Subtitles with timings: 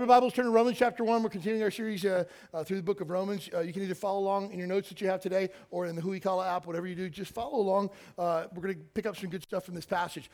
[0.00, 1.22] Your Bibles, turn to Romans chapter 1.
[1.22, 3.50] We're continuing our series uh, uh, through the book of Romans.
[3.52, 5.94] Uh, you can either follow along in your notes that you have today or in
[5.94, 7.10] the Huikala app, whatever you do.
[7.10, 7.90] Just follow along.
[8.16, 10.30] Uh, we're going to pick up some good stuff from this passage.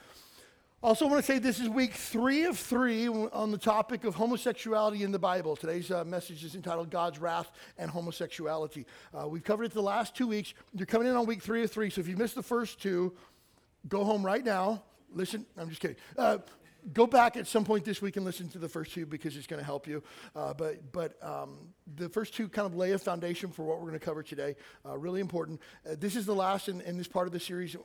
[0.84, 4.14] Also, I want to say this is week three of three on the topic of
[4.14, 5.56] homosexuality in the Bible.
[5.56, 8.86] Today's uh, message is entitled God's Wrath and Homosexuality.
[9.12, 10.54] Uh, we've covered it the last two weeks.
[10.74, 13.14] You're coming in on week three of three, so if you missed the first two,
[13.88, 14.84] go home right now.
[15.12, 15.96] Listen, I'm just kidding
[16.92, 19.46] go back at some point this week and listen to the first two because it's
[19.46, 20.02] going to help you.
[20.34, 21.56] Uh, but but um,
[21.96, 24.56] the first two kind of lay a foundation for what we're going to cover today.
[24.84, 25.60] Uh, really important.
[25.88, 27.76] Uh, this is the last in, in, this part of the series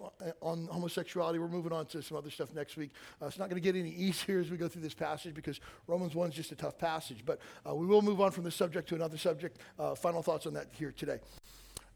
[0.42, 1.40] on homosexuality.
[1.40, 2.92] We're moving on to some other stuff next week.
[3.22, 5.60] Uh, it's not going to get any easier as we go through this passage because
[5.88, 7.24] Romans 1 is just a tough passage.
[7.26, 9.58] But uh, we will move on from this subject to another subject.
[9.78, 11.20] Uh, final thoughts on that here today.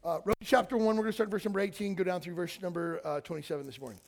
[0.04, 3.20] Romans chapter 1, we're going to start verse number 18, go down through verse number
[3.24, 3.98] 27 this morning.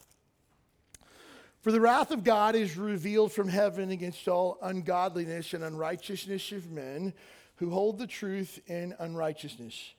[1.60, 6.70] For the wrath of God is revealed from heaven against all ungodliness and unrighteousness of
[6.70, 7.12] men
[7.56, 9.94] who hold the truth in unrighteousness.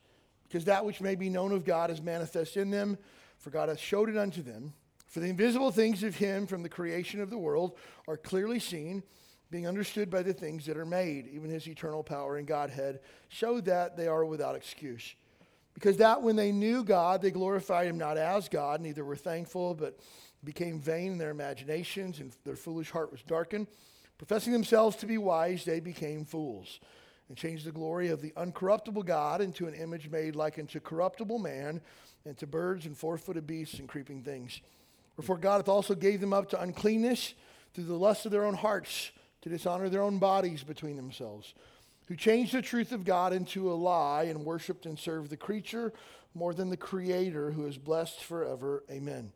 [0.48, 2.98] Because that which may be known of God is manifest in them,
[3.38, 4.74] for God hath showed it unto them.
[5.06, 9.04] For the invisible things of him from the creation of the world are clearly seen,
[9.52, 13.60] being understood by the things that are made, even his eternal power and Godhead, show
[13.62, 15.16] that they are without excuse.
[15.74, 19.74] Because that when they knew God, they glorified him not as God, neither were thankful,
[19.74, 20.00] but
[20.44, 23.68] became vain in their imaginations, and their foolish heart was darkened.
[24.18, 26.80] Professing themselves to be wise, they became fools,
[27.28, 31.40] and changed the glory of the uncorruptible God into an image made like unto corruptible
[31.40, 31.82] man,
[32.26, 34.62] and to birds and four footed beasts and creeping things.
[35.16, 37.34] Wherefore God hath also gave them up to uncleanness
[37.74, 39.12] through the lust of their own hearts,
[39.42, 41.54] to dishonor their own bodies between themselves,
[42.08, 45.94] who changed the truth of God into a lie, and worshipped and served the creature
[46.34, 48.84] more than the Creator, who is blessed forever.
[48.92, 49.32] Amen.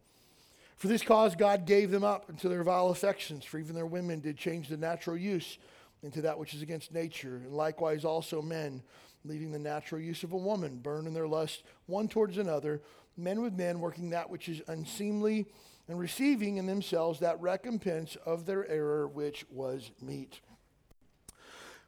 [0.78, 4.20] For this cause, God gave them up into their vile affections, for even their women
[4.20, 5.58] did change the natural use
[6.02, 7.38] into that which is against nature.
[7.38, 8.84] And likewise, also men,
[9.24, 12.82] leaving the natural use of a woman, burn in their lust one towards another,
[13.16, 15.46] men with men working that which is unseemly,
[15.88, 20.42] and receiving in themselves that recompense of their error which was meet.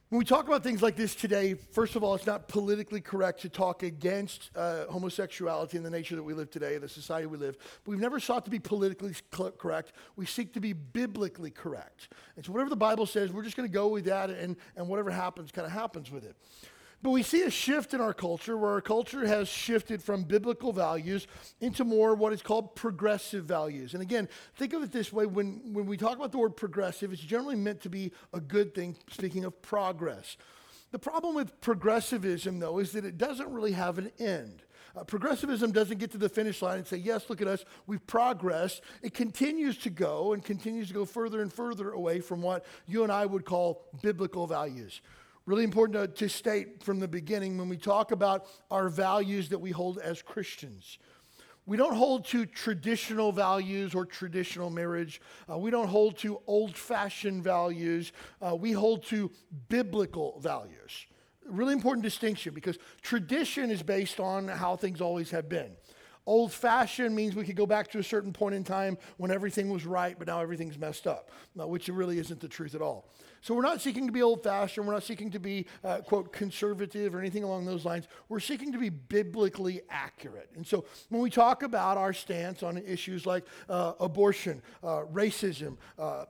[0.09, 3.41] When we talk about things like this today, first of all, it's not politically correct
[3.41, 7.39] to talk against uh, homosexuality in the nature that we live today, the society we
[7.39, 7.57] live.
[7.83, 9.15] But we've never sought to be politically
[9.57, 9.93] correct.
[10.15, 12.09] We seek to be biblically correct.
[12.35, 14.87] And so, whatever the Bible says, we're just going to go with that, and, and
[14.87, 16.35] whatever happens kind of happens with it.
[17.05, 20.73] But we see a shift in our culture where our culture has shifted from biblical
[20.73, 21.27] values
[21.61, 23.93] into more what is called progressive values.
[23.93, 27.13] And again, think of it this way when, when we talk about the word progressive,
[27.13, 30.35] it's generally meant to be a good thing, speaking of progress.
[30.89, 34.63] The problem with progressivism, though, is that it doesn't really have an end.
[34.97, 38.07] Uh, progressivism doesn't get to the finish line and say, yes, look at us, we've
[38.07, 38.81] progressed.
[39.03, 43.03] It continues to go and continues to go further and further away from what you
[43.03, 45.01] and I would call biblical values.
[45.45, 49.59] Really important to, to, state from the beginning when we talk about our values that
[49.59, 50.97] we hold as Christians.
[51.67, 55.21] We don't hold to traditional values or traditional marriage.
[55.49, 58.11] Uh, we don't hold to old fashioned values.
[58.41, 59.31] Uh, we hold to
[59.69, 61.05] biblical values.
[61.47, 65.71] Really important distinction because tradition is based on how things always have been.
[66.27, 69.69] Old fashioned means we could go back to a certain point in time when everything
[69.69, 73.11] was right, but now everything's messed up, which really isn't the truth at all.
[73.45, 74.87] So we're not seeking to be old fashioned.
[74.87, 78.07] We're not seeking to be, uh, quote, conservative or anything along those lines.
[78.27, 80.49] We're seeking to be biblically accurate.
[80.55, 85.77] And so when we talk about our stance on issues like uh, abortion, uh, racism,
[85.99, 86.25] uh,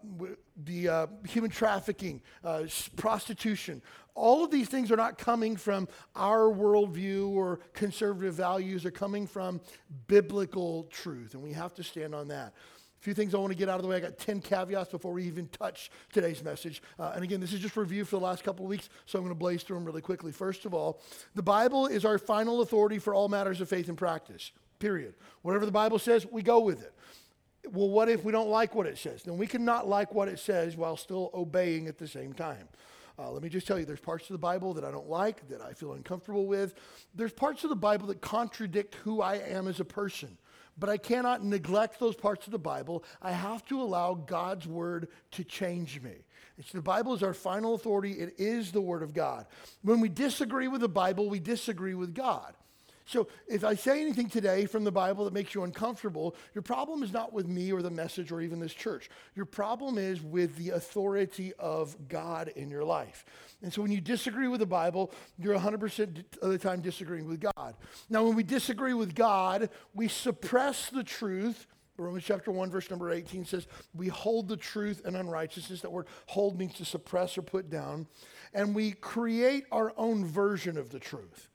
[0.65, 2.63] the uh, human trafficking, uh,
[2.97, 3.81] prostitution,
[4.13, 5.87] all of these things are not coming from
[6.17, 8.83] our worldview or conservative values.
[8.83, 9.61] They're coming from
[10.07, 11.33] biblical truth.
[11.33, 12.53] And we have to stand on that
[13.05, 13.97] few things I want to get out of the way.
[13.97, 16.81] I got 10 caveats before we even touch today's message.
[16.97, 19.23] Uh, and again, this is just review for the last couple of weeks, so I'm
[19.23, 20.31] going to blaze through them really quickly.
[20.31, 20.99] First of all,
[21.35, 25.13] the Bible is our final authority for all matters of faith and practice, period.
[25.43, 26.95] Whatever the Bible says, we go with it.
[27.71, 29.21] Well, what if we don't like what it says?
[29.21, 32.67] Then we cannot like what it says while still obeying at the same time.
[33.19, 35.47] Uh, let me just tell you, there's parts of the Bible that I don't like,
[35.49, 36.73] that I feel uncomfortable with.
[37.13, 40.39] There's parts of the Bible that contradict who I am as a person.
[40.77, 43.03] But I cannot neglect those parts of the Bible.
[43.21, 46.15] I have to allow God's word to change me.
[46.57, 48.13] It's the Bible is our final authority.
[48.13, 49.45] It is the Word of God.
[49.83, 52.53] When we disagree with the Bible, we disagree with God.
[53.05, 57.03] So if I say anything today from the Bible that makes you uncomfortable, your problem
[57.03, 59.11] is not with me or the message or even this church.
[59.35, 63.23] Your problem is with the authority of God in your life.
[63.61, 67.41] And so when you disagree with the Bible, you're 100% of the time disagreeing with
[67.41, 67.75] God.
[68.09, 71.67] Now, when we disagree with God, we suppress the truth.
[71.97, 75.81] Romans chapter 1, verse number 18 says, We hold the truth and unrighteousness.
[75.81, 78.07] That word hold means to suppress or put down.
[78.53, 81.49] And we create our own version of the truth.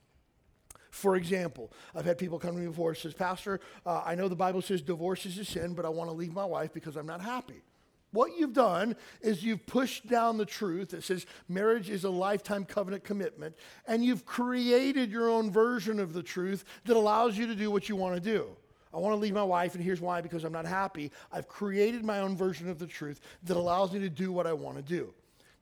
[0.91, 4.27] For example, I've had people come to me before and says, Pastor, uh, I know
[4.27, 6.97] the Bible says divorce is a sin, but I want to leave my wife because
[6.97, 7.63] I'm not happy.
[8.11, 12.65] What you've done is you've pushed down the truth that says marriage is a lifetime
[12.65, 13.55] covenant commitment,
[13.87, 17.87] and you've created your own version of the truth that allows you to do what
[17.87, 18.47] you want to do.
[18.93, 21.09] I want to leave my wife, and here's why because I'm not happy.
[21.31, 24.51] I've created my own version of the truth that allows me to do what I
[24.51, 25.13] want to do.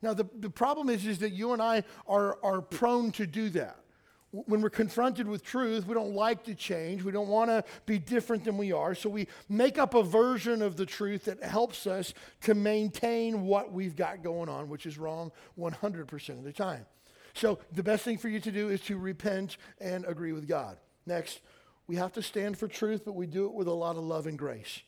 [0.02, 3.48] Now, the, the problem is, is that you and I are, are prone to do
[3.50, 3.79] that
[4.32, 7.02] when we're confronted with truth, we don't like to change.
[7.02, 8.94] We don't want to be different than we are.
[8.94, 13.72] So we make up a version of the truth that helps us to maintain what
[13.72, 16.86] we've got going on, which is wrong 100% of the time.
[17.34, 20.78] So the best thing for you to do is to repent and agree with God.
[21.06, 21.40] Next,
[21.88, 24.28] we have to stand for truth, but we do it with a lot of love
[24.28, 24.80] and grace.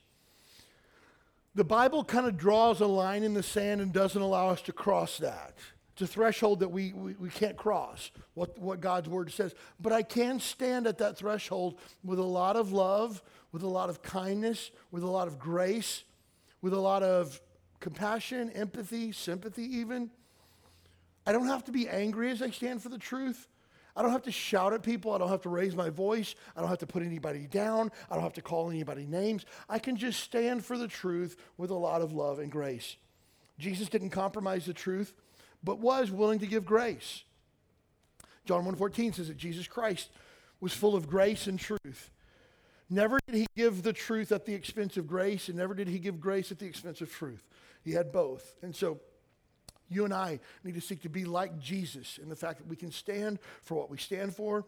[1.55, 4.73] The Bible kind of draws a line in the sand and doesn't allow us to
[4.73, 5.55] cross that.
[6.03, 9.55] It's a threshold that we, we, we, can't cross, what, what God's word says.
[9.79, 13.23] But I can stand at that threshold with a lot of love,
[13.53, 16.03] with a lot of kindness, with a lot of grace,
[16.61, 17.41] with a lot of
[17.79, 20.11] compassion, empathy, sympathy, even.
[21.25, 23.47] I don't have to be angry as I stand for the truth.
[23.95, 25.13] I don't have to shout at people.
[25.13, 26.35] I don't have to raise my voice.
[26.57, 27.93] I don't have to put anybody down.
[28.11, 29.47] I don't have to call anybody names.
[29.69, 32.97] I can just stand for the truth with a lot of love and grace.
[33.61, 35.15] Jesus didn't compromise the truth
[35.63, 37.25] but was willing to give grace.
[38.45, 40.11] John 1:14 says that Jesus Christ
[40.61, 42.11] was full of grace and truth.
[42.89, 45.99] Never did he give the truth at the expense of grace, and never did he
[45.99, 47.43] give grace at the expense of truth.
[47.83, 48.57] He had both.
[48.63, 49.01] And so
[49.89, 52.77] you and I need to seek to be like Jesus in the fact that we
[52.77, 54.67] can stand for what we stand for.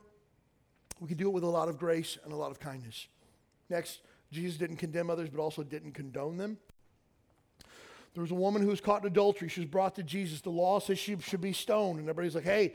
[1.01, 3.09] We can do it with a lot of grace and a lot of kindness.
[3.69, 4.01] Next,
[4.31, 6.59] Jesus didn't condemn others, but also didn't condone them.
[8.15, 9.49] There was a woman who was caught in adultery.
[9.49, 10.41] She was brought to Jesus.
[10.41, 11.99] The law says she should be stoned.
[11.99, 12.75] And everybody's like, hey,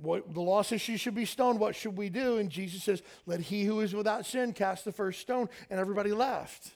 [0.00, 1.60] what, the law says she should be stoned.
[1.60, 2.38] What should we do?
[2.38, 5.48] And Jesus says, let he who is without sin cast the first stone.
[5.70, 6.72] And everybody laughed.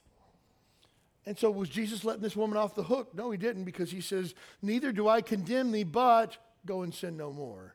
[1.26, 3.14] And so was Jesus letting this woman off the hook?
[3.14, 7.16] No, he didn't because he says, neither do I condemn thee, but go and sin
[7.16, 7.74] no more.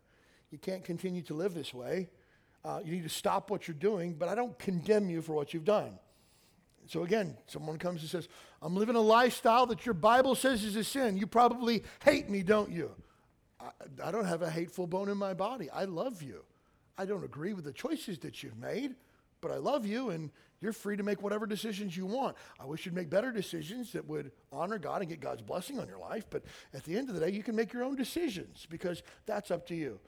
[0.49, 2.09] You can't continue to live this way.
[2.63, 5.53] Uh, you need to stop what you're doing, but I don't condemn you for what
[5.53, 5.99] you've done.
[6.87, 8.27] So again, someone comes and says,
[8.65, 11.17] I'm living a lifestyle that your Bible says is a sin.
[11.17, 12.89] You probably hate me, don't you?
[13.59, 13.69] I,
[14.03, 15.69] I, don't have a hateful bone in my body.
[15.69, 16.43] I love you.
[16.97, 18.95] I don't agree with the choices that you've made,
[19.39, 20.31] but I love you and
[20.61, 22.37] you're free to make whatever decisions you want.
[22.59, 25.87] I wish you'd make better decisions that would honor God and get God's blessing on
[25.87, 26.41] your life, but
[26.73, 29.67] at the end of the day, you can make your own decisions because that's up
[29.67, 29.99] to you.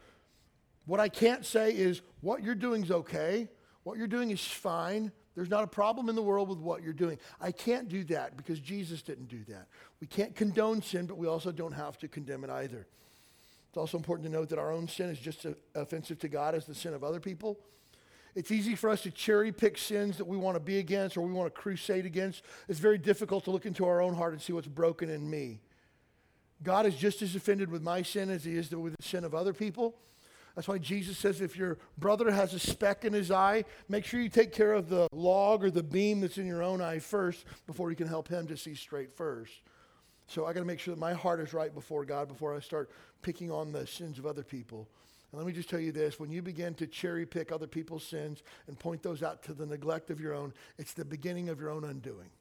[0.87, 3.49] What I can't say is what you're doing is okay,
[3.83, 6.93] what you're doing is fine, there's not a problem in the world with what you're
[6.93, 7.19] doing.
[7.39, 9.67] I can't do that because Jesus didn't do that.
[10.01, 12.87] We can't condone sin, but we also don't have to condemn it either.
[13.69, 16.55] It's also important to note that our own sin is just as offensive to God
[16.55, 17.59] as the sin of other people.
[18.33, 21.21] It's easy for us to cherry pick sins that we want to be against or
[21.21, 22.41] we want to crusade against.
[22.67, 25.59] It's very difficult to look into our own heart and see what's broken in me.
[26.63, 29.35] God is just as offended with my sin as he is with the sin of
[29.35, 29.93] other people.
[30.57, 34.19] That's why Jesus says if your brother has a speck in his eye, make sure
[34.19, 37.45] you take care of the log or the beam that's in your own eye first
[37.67, 39.53] before you can help him to see straight first.
[40.25, 42.59] So I got to make sure that my heart is right before God before I
[42.59, 42.89] start
[43.21, 44.89] picking on the sins of other people.
[45.31, 48.03] And let me just tell you this when you begin to cherry pick other people's
[48.03, 51.59] sins and point those out to the neglect of your own, it's the beginning of
[51.59, 52.31] your own undoing.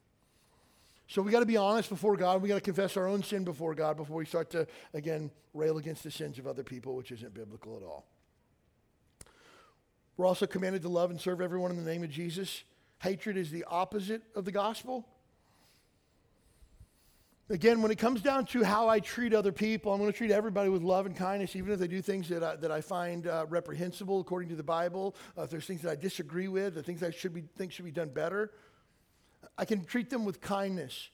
[1.08, 2.42] So we got to be honest before God.
[2.42, 5.78] We got to confess our own sin before God before we start to, again, rail
[5.78, 8.06] against the sins of other people, which isn't biblical at all.
[10.16, 12.64] We're also commanded to love and serve everyone in the name of Jesus.
[12.98, 15.06] Hatred is the opposite of the gospel.
[17.48, 20.32] Again, when it comes down to how I treat other people, I'm going to treat
[20.32, 23.28] everybody with love and kindness, even if they do things that I, that I find
[23.28, 25.14] uh, reprehensible according to the Bible.
[25.38, 27.84] Uh, if there's things that I disagree with, the things I should be, think should
[27.84, 28.50] be done better.
[29.56, 31.10] I can treat them with kindness.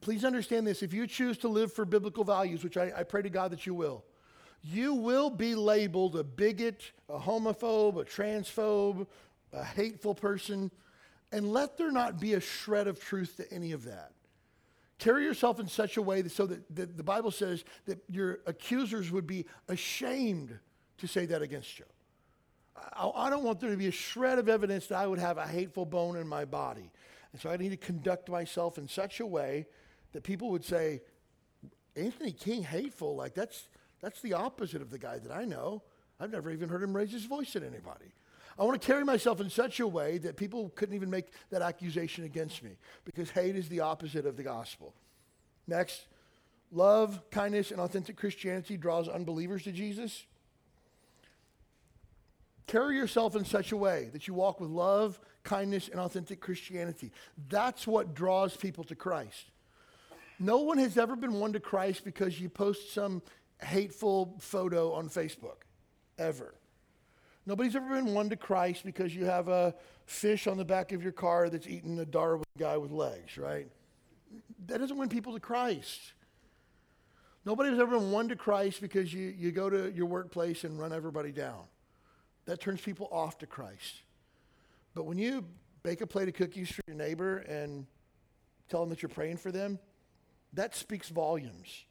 [0.00, 0.82] Please understand this.
[0.82, 3.66] If you choose to live for biblical values, which I, I pray to God that
[3.66, 4.04] you will,
[4.62, 9.06] you will be labeled a bigot, a homophobe, a transphobe,
[9.52, 10.70] a hateful person,
[11.32, 14.12] and let there not be a shred of truth to any of that.
[14.98, 18.40] Carry yourself in such a way that, so that, that the Bible says that your
[18.46, 20.58] accusers would be ashamed
[20.98, 21.84] to say that against you.
[22.94, 25.36] I, I don't want there to be a shred of evidence that I would have
[25.38, 26.90] a hateful bone in my body.
[27.34, 29.66] And so I need to conduct myself in such a way
[30.12, 31.02] that people would say,
[31.96, 33.66] Anthony King hateful, like that's
[34.00, 35.82] that's the opposite of the guy that I know.
[36.20, 38.12] I've never even heard him raise his voice at anybody.
[38.56, 41.60] I want to carry myself in such a way that people couldn't even make that
[41.60, 44.94] accusation against me because hate is the opposite of the gospel.
[45.66, 46.06] Next,
[46.70, 50.24] love, kindness, and authentic Christianity draws unbelievers to Jesus.
[52.68, 57.12] Carry yourself in such a way that you walk with love, kindness, and authentic Christianity.
[57.48, 59.50] That's what draws people to Christ.
[60.38, 63.22] No one has ever been won to Christ because you post some
[63.62, 65.62] hateful photo on Facebook,
[66.18, 66.54] ever.
[67.46, 69.74] Nobody's ever been won to Christ because you have a
[70.06, 73.68] fish on the back of your car that's eating a Darwin guy with legs, right?
[74.66, 76.00] That doesn't win people to Christ.
[77.44, 80.92] Nobody's ever been won to Christ because you, you go to your workplace and run
[80.92, 81.64] everybody down.
[82.46, 84.02] That turns people off to Christ.
[84.94, 85.44] But when you
[85.82, 87.86] bake a plate of cookies for your neighbor and
[88.68, 89.78] tell them that you're praying for them,
[90.52, 91.84] that speaks volumes.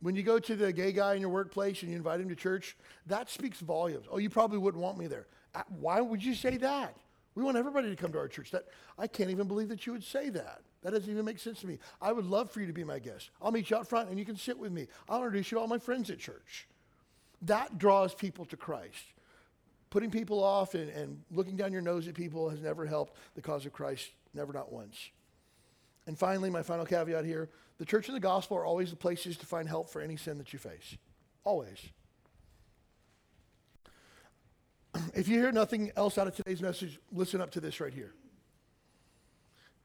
[0.00, 2.34] When you go to the gay guy in your workplace and you invite him to
[2.34, 4.06] church, that speaks volumes.
[4.10, 5.26] Oh, you probably wouldn't want me there.
[5.54, 6.96] Uh, why would you say that?
[7.34, 8.50] We want everybody to come to our church.
[8.50, 8.66] That
[8.98, 10.60] I can't even believe that you would say that.
[10.82, 11.78] That doesn't even make sense to me.
[12.00, 13.30] I would love for you to be my guest.
[13.40, 14.86] I'll meet you out front and you can sit with me.
[15.08, 16.68] I'll introduce you to all my friends at church.
[17.42, 19.13] That draws people to Christ.
[19.94, 23.40] Putting people off and, and looking down your nose at people has never helped the
[23.40, 25.10] cause of Christ, never not once.
[26.08, 27.48] And finally, my final caveat here
[27.78, 30.38] the church and the gospel are always the places to find help for any sin
[30.38, 30.96] that you face.
[31.44, 31.78] Always.
[35.14, 38.14] If you hear nothing else out of today's message, listen up to this right here.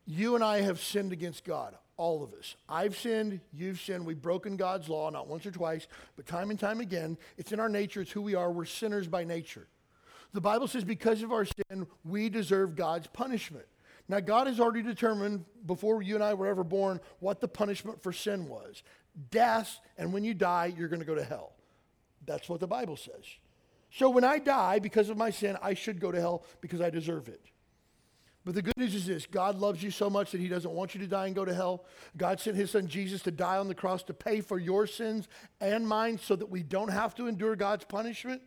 [0.08, 2.56] You and I have sinned against God, all of us.
[2.68, 6.60] I've sinned, you've sinned, we've broken God's law, not once or twice, but time and
[6.60, 7.16] time again.
[7.38, 8.52] It's in our nature, it's who we are.
[8.52, 9.68] We're sinners by nature.
[10.34, 13.66] The Bible says because of our sin, we deserve God's punishment.
[14.08, 18.02] Now, God has already determined before you and I were ever born what the punishment
[18.02, 18.84] for sin was
[19.32, 21.54] death, and when you die, you're going to go to hell.
[22.26, 23.26] That's what the Bible says.
[23.92, 26.90] So when I die because of my sin, I should go to hell because I
[26.90, 27.42] deserve it.
[28.46, 30.96] But the good news is this God loves you so much that He doesn't want
[30.96, 31.86] you to die and go to hell.
[32.18, 35.28] God sent His Son Jesus to die on the cross to pay for your sins
[35.60, 38.42] and mine so that we don't have to endure God's punishment.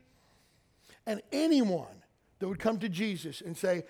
[1.07, 2.03] And anyone
[2.39, 3.85] that would come to Jesus and say,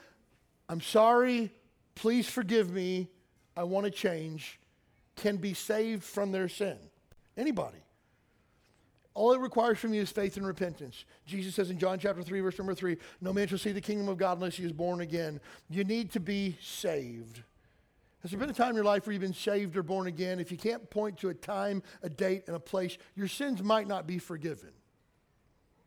[0.68, 1.50] I'm sorry,
[1.94, 3.08] please forgive me,
[3.56, 4.58] I want to change,
[5.16, 6.78] can be saved from their sin.
[7.36, 7.78] Anybody.
[9.14, 11.04] All it requires from you is faith and repentance.
[11.26, 14.08] Jesus says in John chapter 3, verse number 3, no man shall see the kingdom
[14.08, 15.38] of God unless he is born again.
[15.68, 17.42] You need to be saved.
[18.22, 20.40] Has there been a time in your life where you've been saved or born again?
[20.40, 23.88] If you can't point to a time, a date, and a place, your sins might
[23.88, 24.70] not be forgiven.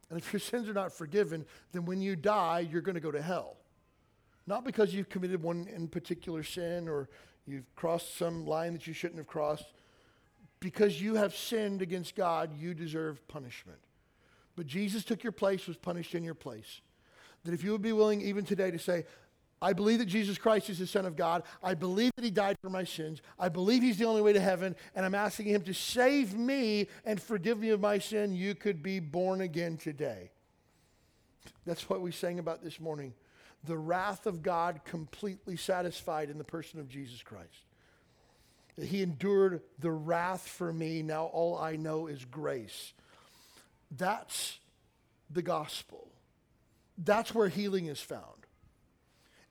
[0.10, 3.12] And if your sins are not forgiven, then when you die, you're going to go
[3.12, 3.58] to hell.
[4.48, 7.10] Not because you've committed one in particular sin or
[7.48, 9.66] you've crossed some line that you shouldn't have crossed.
[10.60, 13.80] Because you have sinned against God, you deserve punishment.
[14.56, 16.82] But Jesus took your place, was punished in your place.
[17.44, 19.06] That if you would be willing even today to say,
[19.62, 21.44] I believe that Jesus Christ is the Son of God.
[21.64, 23.22] I believe that He died for my sins.
[23.40, 24.76] I believe He's the only way to heaven.
[24.96, 28.34] And I'm asking Him to save me and forgive me of my sin.
[28.34, 30.32] You could be born again today.
[31.66, 33.14] That's what we sang about this morning
[33.66, 37.66] the wrath of God completely satisfied in the person of Jesus Christ.
[38.80, 41.02] He endured the wrath for me.
[41.02, 42.94] Now all I know is grace.
[43.90, 44.60] That's
[45.30, 46.10] the gospel.
[46.98, 48.35] That's where healing is found.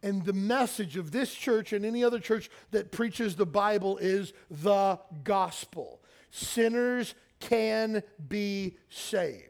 [0.04, 4.34] And the message of this church and any other church that preaches the Bible is
[4.50, 6.02] the gospel.
[6.30, 9.48] Sinners can be saved.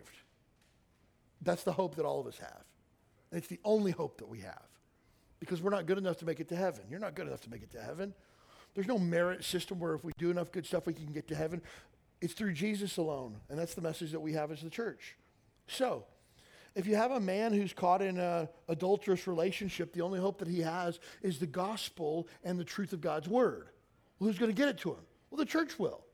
[1.43, 2.65] That's the hope that all of us have.
[3.33, 4.63] And it's the only hope that we have
[5.41, 6.85] because we're not good enough to make it to heaven.
[6.89, 8.15] You're not good enough to make it to heaven.
[8.77, 11.35] There's no merit system where if we do enough good stuff, we can get to
[11.35, 11.63] heaven.
[12.21, 13.41] It's through Jesus alone.
[13.49, 15.17] And that's the message that we have as the church.
[15.67, 16.05] So,
[16.75, 20.49] if you have a man who's caught in an adulterous relationship, the only hope that
[20.49, 23.69] he has is the gospel and the truth of God's word.
[24.19, 25.05] Well, who's going to get it to him?
[25.31, 26.05] Well, the church will.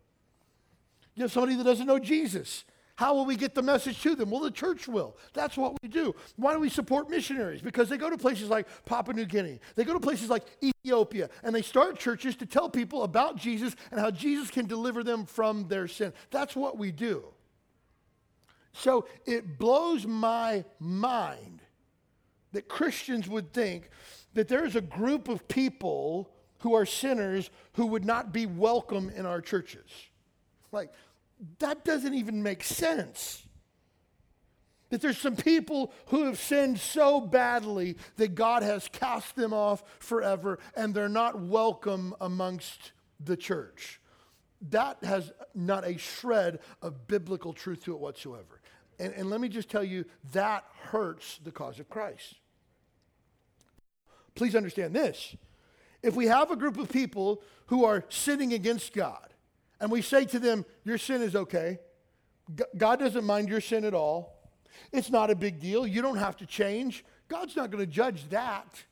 [1.14, 2.64] You have somebody that doesn't know Jesus.
[2.97, 4.31] How will we get the message to them?
[4.31, 5.17] Well, the church will.
[5.33, 6.14] That's what we do.
[6.37, 7.62] Why do we support missionaries?
[7.62, 11.31] Because they go to places like Papua New Guinea, they go to places like Ethiopia,
[11.43, 15.25] and they start churches to tell people about Jesus and how Jesus can deliver them
[15.25, 16.12] from their sin.
[16.31, 17.25] That's what we do.
[18.72, 21.62] So it blows my mind
[22.52, 23.90] that Christians would think
[24.34, 29.26] that there's a group of people who are sinners who would not be welcome in
[29.26, 29.90] our churches.
[30.72, 30.92] Like,
[31.58, 33.42] that doesn't even make sense.
[34.90, 39.82] That there's some people who have sinned so badly that God has cast them off
[40.00, 44.00] forever and they're not welcome amongst the church.
[44.70, 48.60] That has not a shred of biblical truth to it whatsoever.
[49.00, 52.35] And, and let me just tell you, that hurts the cause of Christ.
[54.35, 55.35] Please understand this.
[56.02, 59.33] If we have a group of people who are sinning against God,
[59.80, 61.78] and we say to them, Your sin is okay,
[62.76, 64.38] God doesn't mind your sin at all,
[64.92, 68.28] it's not a big deal, you don't have to change, God's not going to judge
[68.28, 68.85] that,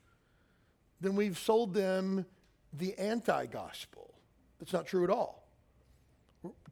[1.01, 2.25] then we've sold them
[2.73, 4.15] the anti gospel.
[4.59, 5.47] That's not true at all.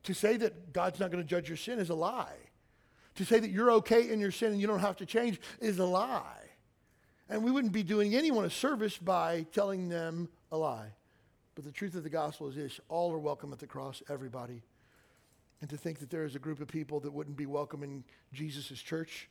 [0.05, 2.46] To say that God's not going to judge your sin is a lie.
[3.17, 5.79] To say that you're okay in your sin and you don't have to change is
[5.79, 6.45] a lie.
[7.29, 10.93] And we wouldn't be doing anyone a service by telling them a lie.
[11.55, 14.63] But the truth of the gospel is this all are welcome at the cross, everybody.
[15.61, 18.05] And to think that there is a group of people that wouldn't be welcome in
[18.33, 19.29] Jesus' church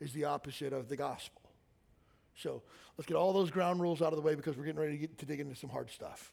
[0.00, 1.42] is the opposite of the gospel.
[2.34, 2.62] So
[2.96, 4.98] let's get all those ground rules out of the way because we're getting ready to,
[4.98, 6.32] get, to dig into some hard stuff.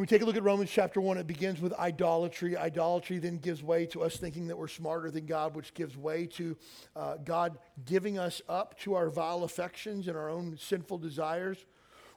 [0.00, 2.56] When we take a look at Romans chapter 1, it begins with idolatry.
[2.56, 6.24] Idolatry then gives way to us thinking that we're smarter than God, which gives way
[6.28, 6.56] to
[6.96, 11.66] uh, God giving us up to our vile affections and our own sinful desires,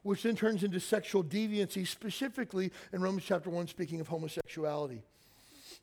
[0.01, 5.03] which then turns into sexual deviancy, specifically in Romans chapter 1, speaking of homosexuality.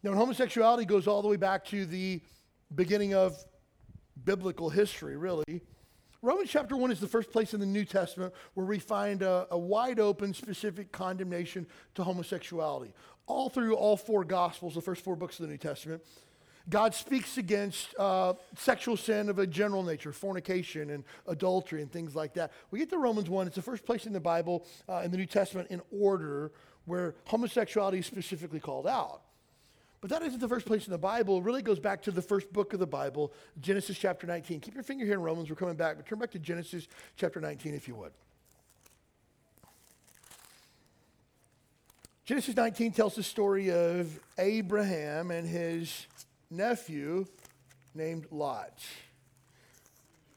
[0.02, 2.22] Now, homosexuality goes all the way back to the
[2.74, 3.36] beginning of
[4.24, 5.60] biblical history, really.
[6.22, 9.46] Romans chapter 1 is the first place in the New Testament where we find a,
[9.50, 12.92] a, wide open, specific condemnation to homosexuality.
[13.26, 16.02] All through all four Gospels, the first four books of the New Testament,
[16.68, 22.14] God speaks against uh, sexual sin of a general nature, fornication and adultery and things
[22.14, 22.52] like that.
[22.70, 25.16] We get to Romans 1, it's the first place in the Bible, uh, in the
[25.16, 26.52] New Testament, in order
[26.84, 29.22] where homosexuality is specifically called out.
[30.00, 31.38] But that isn't the first place in the Bible.
[31.38, 34.60] It really goes back to the first book of the Bible, Genesis chapter 19.
[34.60, 35.50] Keep your finger here in Romans.
[35.50, 38.12] We're coming back, but turn back to Genesis chapter 19 if you would.
[42.24, 46.06] Genesis 19 tells the story of Abraham and his
[46.50, 47.26] nephew
[47.94, 48.78] named Lot.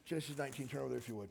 [0.06, 1.30] Genesis 19, turn over there if you would.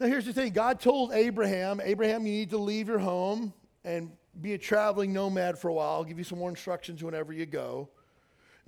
[0.00, 3.52] Now, here's the thing God told Abraham, Abraham, you need to leave your home
[3.84, 5.92] and be a traveling nomad for a while.
[5.92, 7.88] I'll give you some more instructions whenever you go.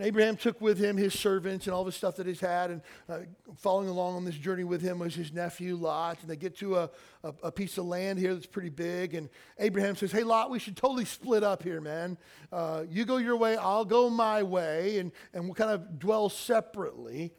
[0.01, 2.81] And Abraham took with him his servants and all the stuff that he's had, and
[3.07, 3.19] uh,
[3.59, 6.23] following along on this journey with him was his nephew Lot.
[6.23, 6.91] And they get to a,
[7.23, 9.29] a, a, piece of land here that's pretty big, and
[9.59, 12.17] Abraham says, "Hey Lot, we should totally split up here, man.
[12.51, 16.31] Uh, you go your way, I'll go my way, and and we'll kind of dwell
[16.31, 17.35] separately."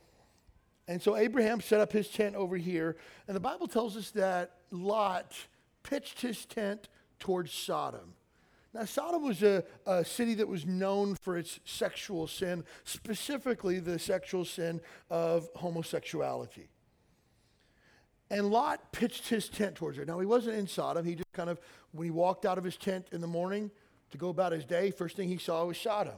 [0.88, 2.96] And so Abraham set up his tent over here,
[3.28, 5.34] and the Bible tells us that Lot
[5.82, 8.13] pitched his tent towards Sodom.
[8.74, 14.00] Now, Sodom was a, a, city that was known for its sexual sin, specifically the
[14.00, 14.80] sexual sin
[15.10, 16.70] of homosexuality.
[18.30, 20.08] And Lot pitched his tent towards it.
[20.08, 21.06] Now, he wasn't in Sodom.
[21.06, 21.60] He just kind of,
[21.92, 23.72] when he walked out of his tent in the morning
[24.12, 26.16] to go about his day, first thing he saw was Sodom.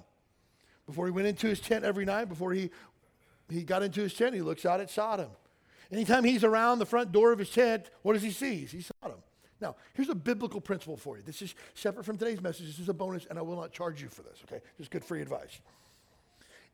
[0.85, 2.69] Before he went into his tent every night, before he,
[3.49, 5.29] he got into his tent, he looks out at Sodom.
[5.91, 8.57] Anytime he's around the front door of his tent, what does he see?
[8.57, 9.17] He sees Sodom.
[9.63, 11.23] Now, here's a biblical principle for you.
[11.23, 12.67] This is separate from today's message.
[12.67, 14.61] This is a bonus, and I will not charge you for this, okay?
[14.77, 15.61] Just good free advice.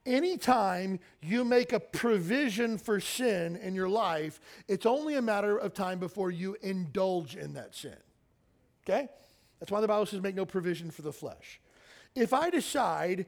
[0.07, 5.73] Anytime you make a provision for sin in your life, it's only a matter of
[5.73, 7.97] time before you indulge in that sin.
[8.83, 9.07] Okay?
[9.59, 11.59] That's why the Bible says make no provision for the flesh.
[12.15, 13.27] If I decide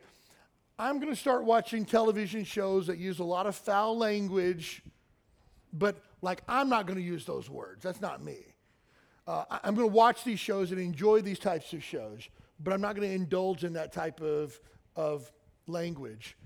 [0.80, 4.82] I'm going to start watching television shows that use a lot of foul language,
[5.72, 8.51] but like I'm not going to use those words, that's not me.
[9.28, 12.28] Uh, I'm going to watch these shows and enjoy these types of shows,
[12.60, 14.60] but I'm not going to indulge in that type of,
[14.96, 15.32] of
[15.68, 16.38] language.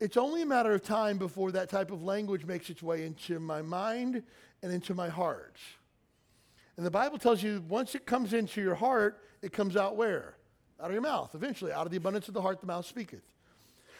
[0.00, 3.38] It's only a matter of time before that type of language makes its way into
[3.38, 4.22] my mind
[4.62, 5.58] and into my heart.
[6.76, 10.36] And the Bible tells you once it comes into your heart, it comes out where?
[10.80, 11.72] Out of your mouth, eventually.
[11.72, 13.22] Out of the abundance of the heart, the mouth speaketh.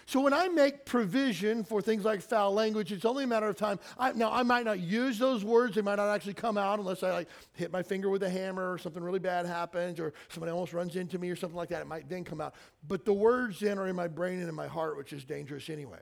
[0.07, 3.57] So when I make provision for things like foul language, it's only a matter of
[3.57, 3.79] time.
[3.99, 5.77] I, now, I might not use those words.
[5.77, 8.73] They might not actually come out unless I like hit my finger with a hammer
[8.73, 11.83] or something really bad happens or somebody almost runs into me or something like that.
[11.83, 12.55] It might then come out.
[12.87, 15.71] But the words then are in my brain and in my heart, which is dangerous
[15.71, 16.01] anyways.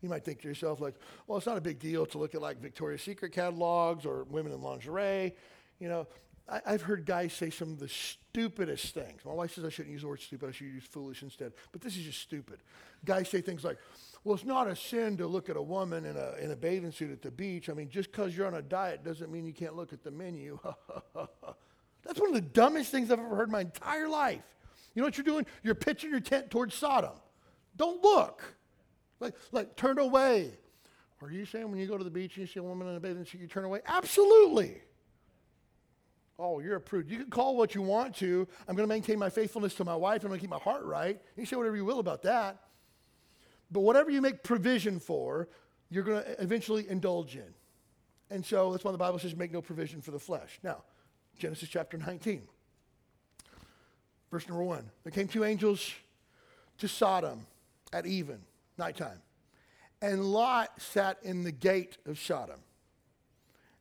[0.00, 0.94] You might think to yourself, like,
[1.26, 4.52] well, it's not a big deal to look at like Victoria's Secret catalogs or women
[4.52, 5.34] in lingerie.
[5.80, 6.06] You know,
[6.48, 9.24] I, I've heard guys say some of the stupidest things.
[9.24, 11.52] My wife says I shouldn't use the word stupid, I should use foolish instead.
[11.72, 12.60] But this is just stupid.
[13.04, 13.78] Guys say things like,
[14.24, 16.92] well, it's not a sin to look at a woman in a, in a bathing
[16.92, 17.70] suit at the beach.
[17.70, 20.10] I mean, just because you're on a diet doesn't mean you can't look at the
[20.10, 20.58] menu.
[22.02, 24.42] That's one of the dumbest things I've ever heard in my entire life.
[24.94, 25.46] You know what you're doing?
[25.62, 27.12] You're pitching your tent towards Sodom.
[27.76, 28.42] Don't look.
[29.20, 30.52] Like, like turn away.
[31.22, 32.96] Are you saying when you go to the beach and you see a woman in
[32.96, 33.80] a bathing suit, you turn away?
[33.86, 34.80] Absolutely.
[36.38, 37.10] Oh, you're a prude.
[37.10, 38.46] You can call what you want to.
[38.68, 40.22] I'm going to maintain my faithfulness to my wife.
[40.22, 41.20] I'm going to keep my heart right.
[41.36, 42.58] You can say whatever you will about that.
[43.70, 45.48] But whatever you make provision for,
[45.90, 47.54] you're going to eventually indulge in.
[48.30, 50.60] And so that's why the Bible says make no provision for the flesh.
[50.62, 50.84] Now,
[51.38, 52.42] Genesis chapter 19,
[54.30, 54.90] verse number 1.
[55.02, 55.92] There came two angels
[56.78, 57.46] to Sodom
[57.92, 58.40] at even,
[58.76, 59.22] nighttime.
[60.00, 62.60] And Lot sat in the gate of Sodom.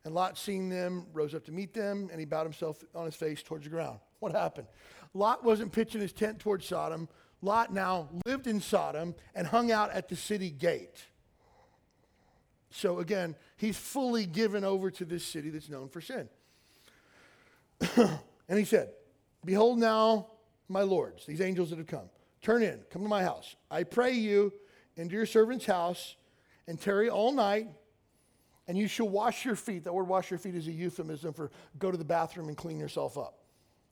[0.08, 3.13] And Lot, seeing them, rose up to meet them, and he bowed himself on his
[3.13, 4.00] face towards the ground.
[4.20, 4.67] What happened?
[5.13, 7.10] Lot wasn't pitching his tent towards Sodom.
[7.41, 11.08] Lot now lived in Sodom and hung out at the city gate.
[12.70, 16.30] So again, he's fully given over to this city that's known for sin.
[17.98, 18.91] and he said,
[19.43, 20.28] Behold now,
[20.70, 22.10] my lords, these angels that have come,
[22.41, 23.58] turn in, come to my house.
[23.70, 24.54] I pray you
[24.96, 26.15] into your servant's house
[26.65, 27.67] and tarry all night,
[28.67, 29.84] and you shall wash your feet.
[29.86, 32.80] That word wash your feet is a euphemism for go to the bathroom and clean
[32.80, 33.39] yourself up.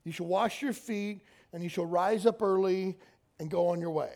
[0.04, 1.22] You shall wash your feet,
[1.54, 2.98] and you shall rise up early
[3.40, 4.12] and go on your way.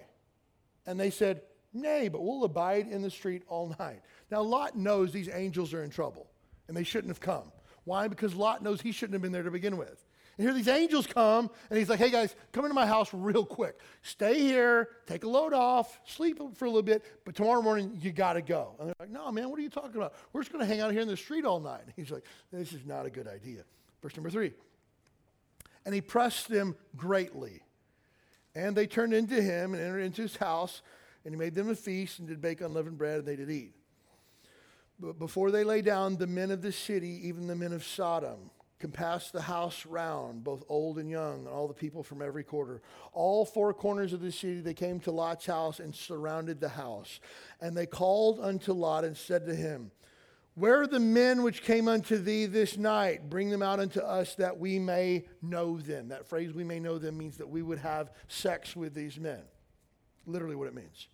[0.85, 1.41] And they said,
[1.73, 4.01] Nay, but we'll abide in the street all night.
[4.31, 6.29] Now, Lot knows these angels are in trouble,
[6.67, 7.51] and they shouldn't have come.
[7.83, 8.07] Why?
[8.07, 10.05] Because Lot knows he shouldn't have been there to begin with.
[10.39, 13.45] And here these angels come, and he's like, hey guys, come into my house real
[13.45, 13.77] quick.
[14.03, 18.13] Stay here, take a load off, sleep for a little bit, but tomorrow morning you
[18.13, 18.73] got to go.
[18.79, 20.13] And they're like, no, man, what are you talking about?
[20.31, 21.81] We're just going to hang out here in the street all night.
[21.83, 22.23] And he's like,
[22.53, 23.63] this is not a good idea.
[24.01, 24.53] Verse number three.
[25.85, 27.61] And he pressed them greatly.
[28.55, 30.81] And they turned into him and entered into his house,
[31.25, 33.73] and he made them a feast and did bake unleavened bread, and they did eat.
[35.01, 38.51] But before they lay down, the men of the city, even the men of Sodom,
[38.79, 42.81] compassed the house round, both old and young, and all the people from every quarter.
[43.11, 47.19] All four corners of the city, they came to Lot's house and surrounded the house.
[47.59, 49.91] And they called unto Lot and said to him,
[50.55, 53.29] Where are the men which came unto thee this night?
[53.29, 56.07] Bring them out unto us that we may know them.
[56.07, 59.41] That phrase, we may know them, means that we would have sex with these men.
[60.25, 61.07] Literally what it means.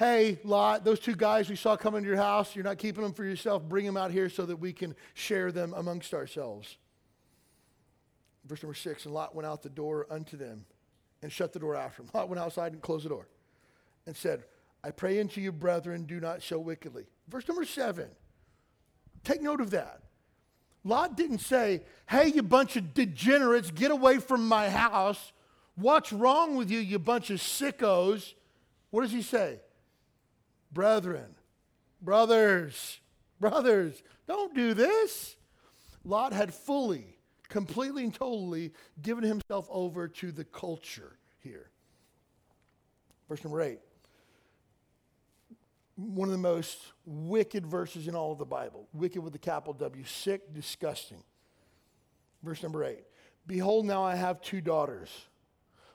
[0.00, 3.12] Hey, Lot, those two guys we saw come into your house, you're not keeping them
[3.12, 3.62] for yourself.
[3.62, 6.78] Bring them out here so that we can share them amongst ourselves.
[8.46, 10.64] Verse number six And Lot went out the door unto them
[11.20, 12.08] and shut the door after him.
[12.14, 13.28] Lot went outside and closed the door
[14.06, 14.44] and said,
[14.82, 17.04] I pray unto you, brethren, do not show wickedly.
[17.28, 18.08] Verse number seven.
[19.22, 20.00] Take note of that.
[20.82, 25.32] Lot didn't say, Hey, you bunch of degenerates, get away from my house.
[25.74, 28.32] What's wrong with you, you bunch of sickos?
[28.88, 29.60] What does he say?
[30.72, 31.34] Brethren,
[32.00, 33.00] brothers,
[33.40, 35.36] brothers, don't do this.
[36.04, 41.70] Lot had fully, completely, and totally given himself over to the culture here.
[43.28, 43.80] Verse number eight.
[45.96, 48.88] One of the most wicked verses in all of the Bible.
[48.92, 50.04] Wicked with the capital W.
[50.04, 51.22] Sick, disgusting.
[52.42, 53.04] Verse number eight.
[53.46, 55.10] Behold, now I have two daughters,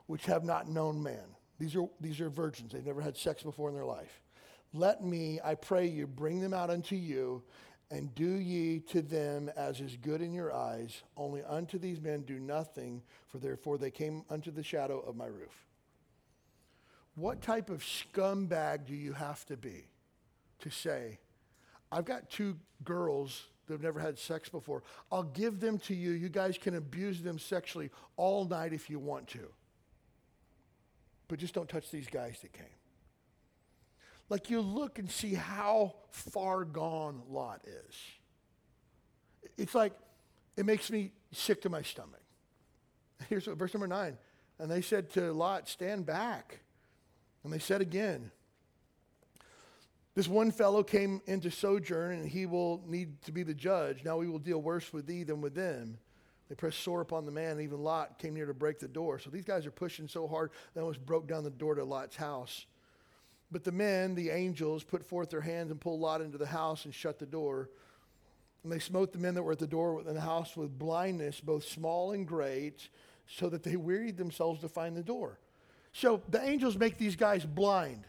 [0.06, 1.24] which have not known man.
[1.58, 2.74] These are, these are virgins.
[2.74, 4.22] They've never had sex before in their life.
[4.76, 7.42] Let me, I pray you, bring them out unto you,
[7.90, 11.02] and do ye to them as is good in your eyes.
[11.16, 15.28] Only unto these men do nothing, for therefore they came unto the shadow of my
[15.28, 15.66] roof.
[17.16, 19.86] What type of scumbag do you have to be
[20.60, 21.20] to say,
[21.90, 24.84] I've got two girls that have never had sex before.
[25.10, 26.12] I'll give them to you.
[26.12, 29.48] You guys can abuse them sexually all night if you want to.
[31.30, 32.66] But just don't touch these guys that came.
[34.30, 37.96] Like you look and see how far gone Lot is.
[39.58, 39.94] It's like,
[40.58, 42.22] it makes me sick to my stomach.
[43.30, 44.18] Here's verse number nine.
[44.60, 46.60] And they said to Lot, Stand back.
[47.44, 48.32] And they said again,
[50.16, 54.04] This one fellow came into sojourn, and he will need to be the judge.
[54.04, 56.00] Now we will deal worse with thee than with them.
[56.50, 59.20] They pressed sore upon the man, and even Lot came near to break the door.
[59.20, 62.16] So these guys are pushing so hard, they almost broke down the door to Lot's
[62.16, 62.66] house.
[63.52, 66.86] But the men, the angels, put forth their hands and pulled Lot into the house
[66.86, 67.70] and shut the door.
[68.64, 71.40] And they smote the men that were at the door in the house with blindness,
[71.40, 72.90] both small and great,
[73.28, 75.40] so that they wearied themselves to find the door.
[75.94, 78.06] So the angels make these guys blind.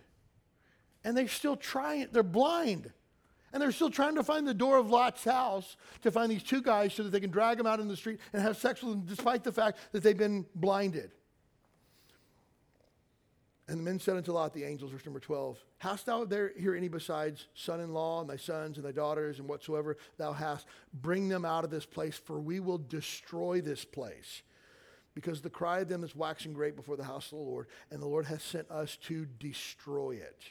[1.05, 2.91] And they're still trying, they're blind.
[3.53, 6.61] And they're still trying to find the door of Lot's house to find these two
[6.61, 8.93] guys so that they can drag them out in the street and have sex with
[8.93, 11.13] them, despite the fact that they've been blinded.
[13.69, 16.77] And the men said unto Lot, the angels, verse number 12, Hast thou there here
[16.77, 20.67] any besides son in law, and thy sons, and thy daughters, and whatsoever thou hast?
[20.95, 24.43] Bring them out of this place, for we will destroy this place.
[25.15, 28.01] Because the cry of them is waxing great before the house of the Lord, and
[28.01, 30.43] the Lord hath sent us to destroy it.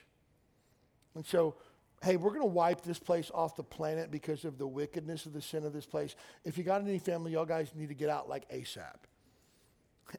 [1.13, 1.55] And so,
[2.03, 5.31] hey, we're going to wipe this place off the planet because of the wickedness of
[5.31, 6.15] the sin of this place.
[6.43, 8.97] If you got any family, y'all guys need to get out like ASAP.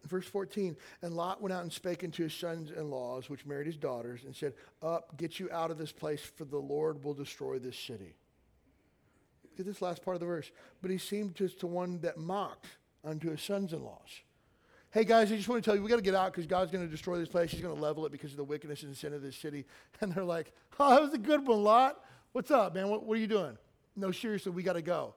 [0.04, 3.66] Verse 14, and Lot went out and spake unto his sons in laws, which married
[3.66, 7.14] his daughters, and said, Up, get you out of this place, for the Lord will
[7.14, 8.16] destroy this city.
[9.44, 10.50] Look at this last part of the verse.
[10.82, 12.66] But he seemed just to one that mocked
[13.04, 14.20] unto his sons in laws.
[14.90, 16.70] Hey guys, I just want to tell you, we got to get out because God's
[16.70, 17.50] going to destroy this place.
[17.50, 19.66] He's going to level it because of the wickedness and sin of this city.
[20.00, 22.02] And they're like, Oh, that was a good one, Lot.
[22.32, 22.88] What's up, man?
[22.88, 23.56] What, what are you doing?
[23.96, 25.14] No, seriously, we got to go.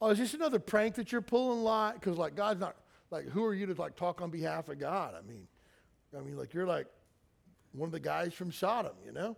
[0.00, 1.94] Oh, is this another prank that you're pulling, Lot?
[1.94, 2.76] Because like God's not
[3.14, 5.14] like who are you to like talk on behalf of God?
[5.16, 5.46] I mean,
[6.16, 6.86] I mean, like you're like
[7.72, 9.36] one of the guys from Sodom, you know?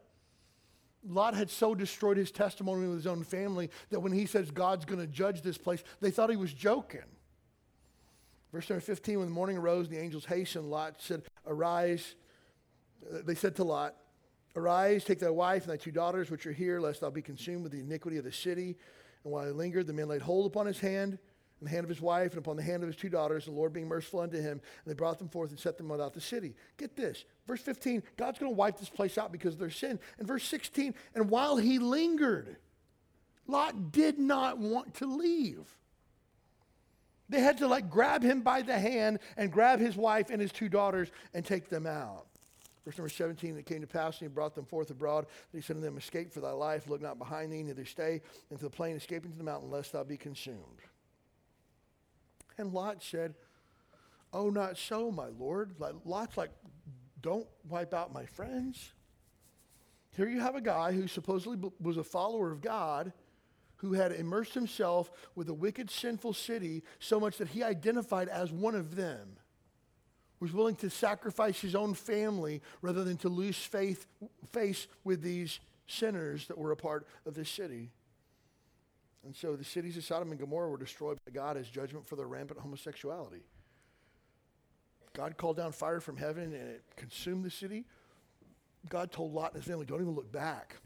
[1.07, 4.85] Lot had so destroyed his testimony with his own family that when he says God's
[4.85, 7.05] going to judge this place, they thought he was joking.
[8.51, 10.71] Verse number 15, when the morning arose, the angels hastened.
[10.71, 12.15] Lot said, Arise.
[13.09, 13.95] Uh, they said to Lot,
[14.57, 17.63] Arise, take thy wife and thy two daughters which are here, lest thou be consumed
[17.63, 18.77] with the iniquity of the city.
[19.23, 21.19] And while he lingered, the men laid hold upon his hand
[21.61, 23.51] and the hand of his wife and upon the hand of his two daughters, the
[23.51, 24.53] Lord being merciful unto him.
[24.53, 26.55] And they brought them forth and set them without the city.
[26.77, 27.25] Get this.
[27.47, 29.99] Verse 15, God's going to wipe this place out because of their sin.
[30.19, 32.57] And verse 16, and while he lingered,
[33.47, 35.67] Lot did not want to leave.
[37.29, 40.53] They had to like grab him by the hand and grab his wife and his
[40.53, 42.27] two daughters and take them out.
[42.85, 45.27] Verse number 17, it came to pass, and he brought them forth abroad.
[45.53, 48.23] And he said to them, Escape for thy life, look not behind thee, neither stay
[48.49, 50.61] into the plain, escape into the mountain, lest thou be consumed.
[52.59, 53.35] And Lot said,
[54.33, 55.75] Oh, not so, my Lord.
[56.05, 56.51] Lot's like,
[57.21, 58.93] Don't wipe out my friends.
[60.17, 63.13] Here you have a guy who supposedly was a follower of God
[63.77, 68.51] who had immersed himself with a wicked, sinful city so much that he identified as
[68.51, 69.37] one of them,
[70.41, 74.07] was willing to sacrifice his own family rather than to lose faith,
[74.51, 77.91] face with these sinners that were a part of this city.
[79.27, 82.15] And so the cities of Sodom and Gomorrah were destroyed by God as judgment for
[82.15, 83.43] their rampant homosexuality.
[85.15, 87.87] God called down fire from heaven and it consumed the city.
[88.89, 90.77] God told Lot and his family, don't even look back.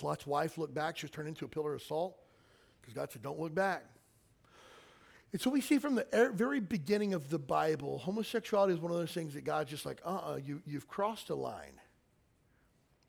[0.00, 0.96] Lot's wife looked back.
[0.96, 2.16] She was turned into a pillar of salt
[2.80, 3.84] because God said, don't look back.
[5.32, 8.92] And so we see from the er, very beginning of the Bible, homosexuality is one
[8.92, 11.80] of those things that God's just like, uh-uh, you, you've crossed a line.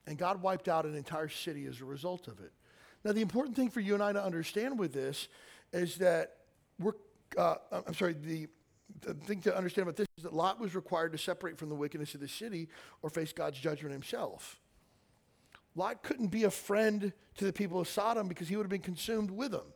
[0.08, 2.52] And God wiped out an entire city as a result of it.
[3.06, 5.28] Now, the important thing for you and I to understand with this
[5.72, 6.38] is that
[6.80, 6.94] we're,
[7.38, 8.48] uh, I'm sorry, the,
[9.02, 11.76] the thing to understand about this is that Lot was required to separate from the
[11.76, 12.68] wickedness of the city
[13.04, 14.60] or face God's judgment himself.
[15.76, 18.82] Lot couldn't be a friend to the people of Sodom because he would have been
[18.82, 19.68] consumed with them.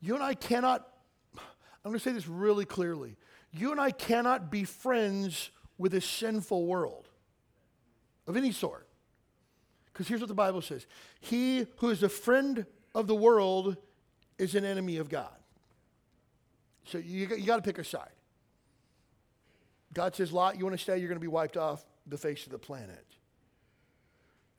[0.00, 0.88] You and I cannot,
[1.36, 3.18] I'm going to say this really clearly.
[3.52, 7.08] You and I cannot be friends with a sinful world
[8.26, 8.86] of any sort.
[10.00, 10.86] Because here's what the Bible says
[11.20, 13.76] He who is a friend of the world
[14.38, 15.36] is an enemy of God.
[16.84, 18.08] So you, you got to pick a side.
[19.92, 22.46] God says, Lot, you want to stay, you're going to be wiped off the face
[22.46, 23.04] of the planet.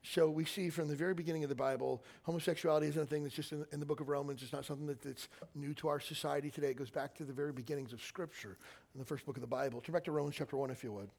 [0.04, 3.34] So we see from the very beginning of the Bible, homosexuality isn't a thing that's
[3.34, 4.44] just in, in the book of Romans.
[4.44, 6.68] It's not something that, that's new to our society today.
[6.68, 8.60] It goes back to the very beginnings of Scripture
[8.94, 9.82] in the first book of the Bible.
[9.82, 11.10] Turn back to Romans chapter 1, if you would.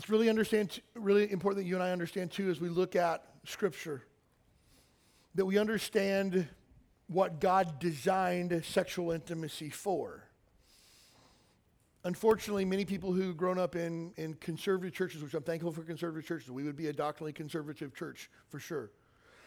[0.00, 3.22] It's really understand, really important that you and I understand too as we look at
[3.44, 4.02] Scripture,
[5.34, 6.48] that we understand
[7.08, 10.24] what God designed sexual intimacy for.
[12.02, 16.26] Unfortunately, many people who've grown up in, in conservative churches, which I'm thankful for conservative
[16.26, 18.90] churches, we would be a doctrinally conservative church for sure,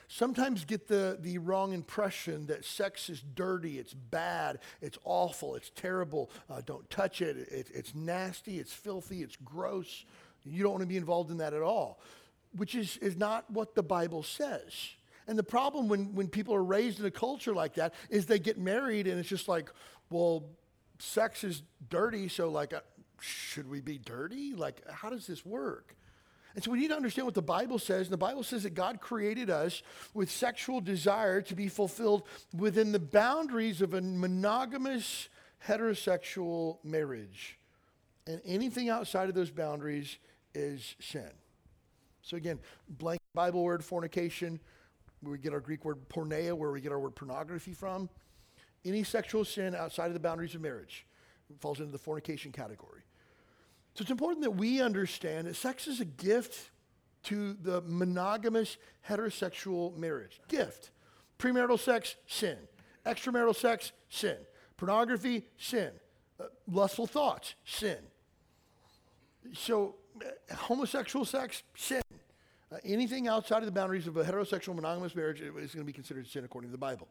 [0.07, 5.71] sometimes get the, the wrong impression that sex is dirty, it's bad, it's awful, it's
[5.71, 10.05] terrible, uh, don't touch it, it, it's nasty, it's filthy, it's gross.
[10.45, 11.99] You don't want to be involved in that at all,
[12.55, 14.73] which is, is not what the Bible says.
[15.27, 18.39] And the problem when, when people are raised in a culture like that is they
[18.39, 19.69] get married and it's just like,
[20.09, 20.45] well,
[20.99, 22.81] sex is dirty, so like, uh,
[23.19, 24.53] should we be dirty?
[24.53, 25.95] Like, how does this work?
[26.55, 28.07] And so we need to understand what the Bible says.
[28.07, 29.81] And the Bible says that God created us
[30.13, 35.29] with sexual desire to be fulfilled within the boundaries of a monogamous
[35.67, 37.57] heterosexual marriage.
[38.27, 40.17] And anything outside of those boundaries
[40.53, 41.29] is sin.
[42.21, 44.59] So again, blank Bible word fornication,
[45.21, 48.09] we get our Greek word porneia, where we get our word pornography from.
[48.85, 51.05] Any sexual sin outside of the boundaries of marriage
[51.59, 53.01] falls into the fornication category.
[53.95, 56.71] So it's important that we understand that sex is a gift
[57.23, 60.41] to the monogamous heterosexual marriage.
[60.47, 60.91] Gift.
[61.39, 62.57] Premarital sex, sin.
[63.05, 64.37] Extramarital sex, sin.
[64.77, 65.91] Pornography, sin.
[66.39, 67.97] Uh, lustful thoughts, sin.
[69.53, 69.95] So,
[70.53, 72.01] homosexual sex, sin.
[72.71, 75.93] Uh, anything outside of the boundaries of a heterosexual monogamous marriage is going to be
[75.93, 77.07] considered sin according to the Bible.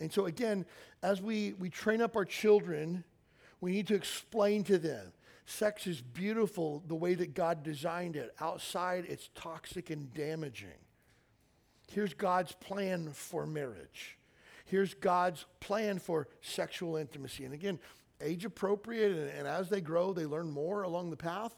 [0.00, 0.66] And so, again,
[1.02, 3.04] as we, we train up our children,
[3.60, 5.12] we need to explain to them
[5.46, 8.34] sex is beautiful the way that God designed it.
[8.40, 10.68] Outside, it's toxic and damaging.
[11.90, 14.18] Here's God's plan for marriage.
[14.64, 17.44] Here's God's plan for sexual intimacy.
[17.44, 17.78] And again,
[18.20, 21.54] age appropriate, and, and, as they grow, they learn more along the path.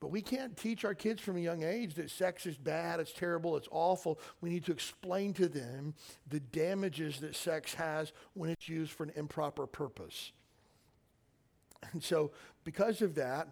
[0.00, 3.12] But we can't teach our kids from a young age that sex is bad, it's
[3.12, 4.18] terrible, it's awful.
[4.40, 5.94] We need to explain to them
[6.26, 10.32] the damages that sex has when it's used for an improper purpose.
[11.92, 12.30] And so,
[12.64, 13.48] because of that,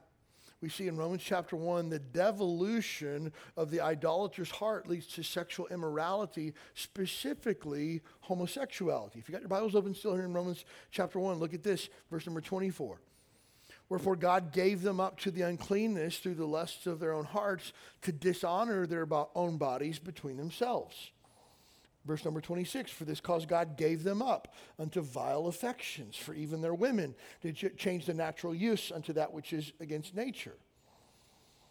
[0.61, 5.69] we see in Romans chapter 1 the devolution of the idolatrous heart leads to sexual
[5.69, 9.19] immorality, specifically homosexuality.
[9.19, 11.89] If you got your Bibles open still here in Romans chapter 1, look at this,
[12.11, 13.01] verse number 24.
[13.89, 17.73] Wherefore God gave them up to the uncleanness through the lusts of their own hearts
[18.03, 21.11] to dishonor their own bodies between themselves.
[22.05, 26.61] Verse number 26 For this cause God gave them up unto vile affections, for even
[26.61, 30.57] their women did change the natural use unto that which is against nature.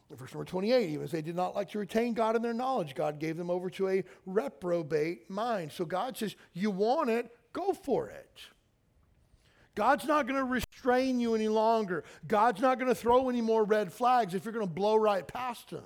[0.09, 2.95] Verse number 28, even as they did not like to retain God in their knowledge,
[2.95, 5.71] God gave them over to a reprobate mind.
[5.73, 8.39] So God says, You want it, go for it.
[9.77, 12.03] God's not going to restrain you any longer.
[12.27, 15.25] God's not going to throw any more red flags if you're going to blow right
[15.27, 15.83] past them.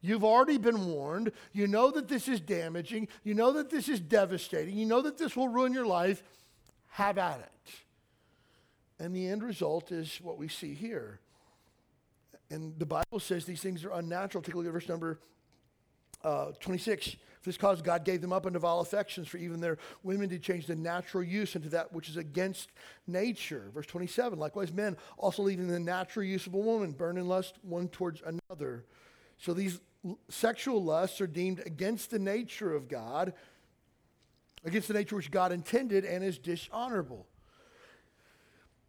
[0.00, 1.30] You've already been warned.
[1.52, 3.06] You know that this is damaging.
[3.22, 4.76] You know that this is devastating.
[4.76, 6.20] You know that this will ruin your life.
[6.88, 7.70] Have at it.
[8.98, 11.20] And the end result is what we see here.
[12.50, 14.42] And the Bible says these things are unnatural.
[14.42, 15.20] Take a look at verse number
[16.24, 17.14] uh, 26.
[17.42, 20.42] For this cause God gave them up unto vile affections, for even their women did
[20.42, 22.70] change the natural use into that which is against
[23.08, 23.68] nature.
[23.74, 24.38] Verse 27.
[24.38, 28.22] Likewise, men also leaving the natural use of a woman, burn in lust one towards
[28.22, 28.84] another.
[29.38, 29.80] So these
[30.28, 33.34] sexual lusts are deemed against the nature of God,
[34.64, 37.26] against the nature which God intended, and is dishonorable.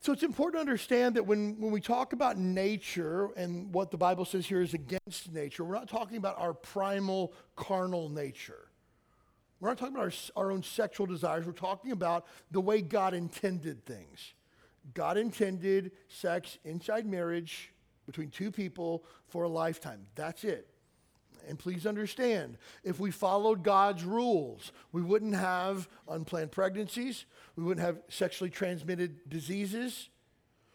[0.03, 3.95] So it's important to understand that when, when we talk about nature and what the
[3.95, 8.67] Bible says here is against nature, we're not talking about our primal carnal nature.
[9.61, 11.45] We're not talking about our, our own sexual desires.
[11.45, 14.33] We're talking about the way God intended things.
[14.93, 17.71] God intended sex inside marriage
[18.05, 20.05] between two people for a lifetime.
[20.15, 20.67] That's it.
[21.47, 27.25] And please understand, if we followed God's rules, we wouldn't have unplanned pregnancies,
[27.56, 30.10] we wouldn't have sexually transmitted diseases,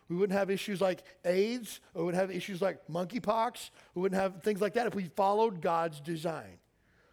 [0.09, 4.21] we wouldn't have issues like AIDS, or we wouldn't have issues like monkeypox, we wouldn't
[4.21, 6.59] have things like that if we followed God's design.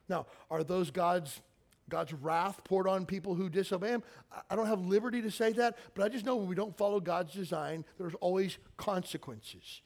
[0.07, 1.41] Now, are those God's
[1.87, 4.03] God's wrath poured on people who disobey him?
[4.49, 6.99] I don't have liberty to say that, but I just know when we don't follow
[6.99, 9.81] God's design, there's always consequences.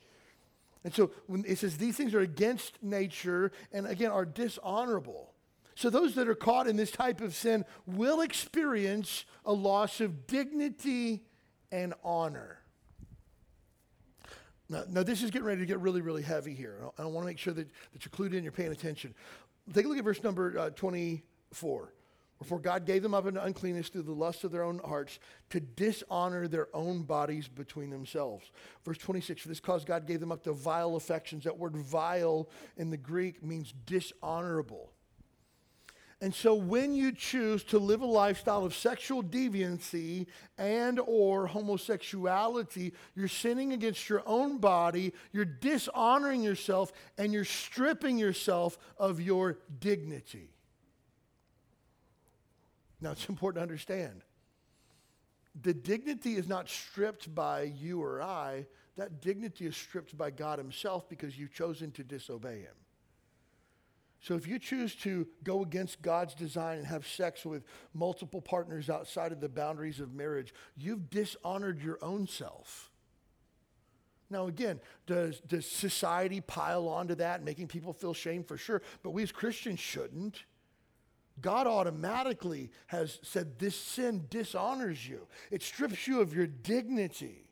[0.83, 5.33] And so when it says these things are against nature and again are dishonorable.
[5.75, 10.27] So those that are caught in this type of sin will experience a loss of
[10.27, 11.23] dignity
[11.71, 12.59] and honor.
[14.69, 16.79] Now, now this is getting ready to get really, really heavy here.
[16.97, 19.15] I, want to make sure that, that you're clued in, you're paying attention.
[19.73, 21.93] Take a look at verse number uh, 24.
[22.39, 25.60] Wherefore God gave them up into uncleanness through the lust of their own hearts to
[25.60, 28.49] dishonor their own bodies between themselves.
[28.86, 31.43] Verse 26, for this cause God gave them up to vile affections.
[31.43, 34.93] That word vile in the Greek means dishonorable.
[36.21, 42.93] And so when you choose to live a lifestyle of sexual deviancy and or homosexuality,
[43.15, 49.60] you're sinning against your own body, you're dishonoring yourself, and you're stripping yourself of your
[49.80, 50.52] dignity.
[53.01, 54.23] Now, it's important to understand
[55.62, 60.59] the dignity is not stripped by you or I, that dignity is stripped by God
[60.59, 62.75] Himself because you've chosen to disobey Him.
[64.21, 68.89] So if you choose to go against God's design and have sex with multiple partners
[68.89, 72.91] outside of the boundaries of marriage, you've dishonored your own self.
[74.29, 78.43] Now, again, does, does society pile onto that, making people feel shame?
[78.43, 78.81] For sure.
[79.02, 80.43] But we as Christians shouldn't.
[81.42, 87.46] God automatically has said this sin dishonors you, it strips you of your dignity.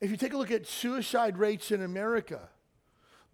[0.00, 2.48] If you take a look at suicide rates in America,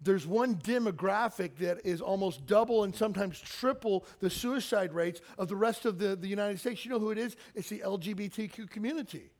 [0.01, 5.55] there's one demographic that is almost double and sometimes triple the suicide rates of the
[5.55, 6.83] rest of the, the United States.
[6.85, 7.35] You know who it is?
[7.53, 9.31] It's the LGBTQ community.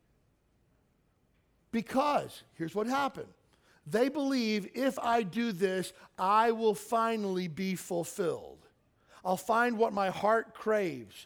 [1.71, 3.27] Because here's what happened
[3.87, 8.64] they believe if I do this, I will finally be fulfilled.
[9.25, 11.25] I'll find what my heart craves.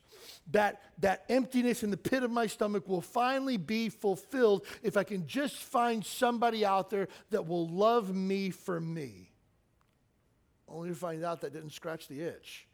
[0.52, 5.04] That, that emptiness in the pit of my stomach will finally be fulfilled if I
[5.04, 9.32] can just find somebody out there that will love me for me.
[10.68, 12.66] Only to find out that didn't scratch the itch.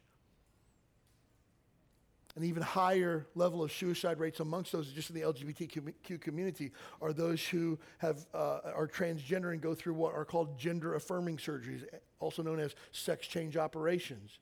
[2.35, 6.71] An even higher level of suicide rates amongst those just in the LGBTQ community
[7.01, 11.37] are those who have, uh, are transgender and go through what are called gender affirming
[11.37, 11.85] surgeries,
[12.19, 14.39] also known as sex change operations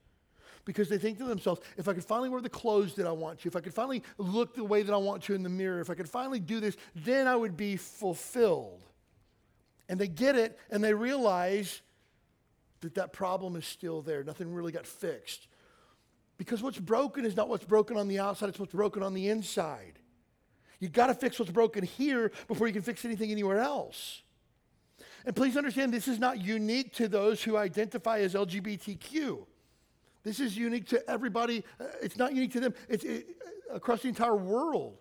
[0.65, 3.39] because they think to themselves, if I could finally wear the clothes that I want
[3.39, 5.81] to, if I could finally look the way that I want to in the mirror,
[5.81, 8.83] if I could finally do this, then I would be fulfilled.
[9.89, 11.81] And they get it and they realize
[12.81, 14.23] that that problem is still there.
[14.23, 15.47] Nothing really got fixed.
[16.37, 19.29] Because what's broken is not what's broken on the outside, it's what's broken on the
[19.29, 19.99] inside.
[20.79, 24.21] You've got to fix what's broken here before you can fix anything anywhere else.
[25.25, 29.45] And please understand, this is not unique to those who identify as LGBTQ.
[30.23, 31.63] This is unique to everybody.
[31.79, 33.35] Uh, it's not unique to them, it's it,
[33.71, 34.97] across the entire world.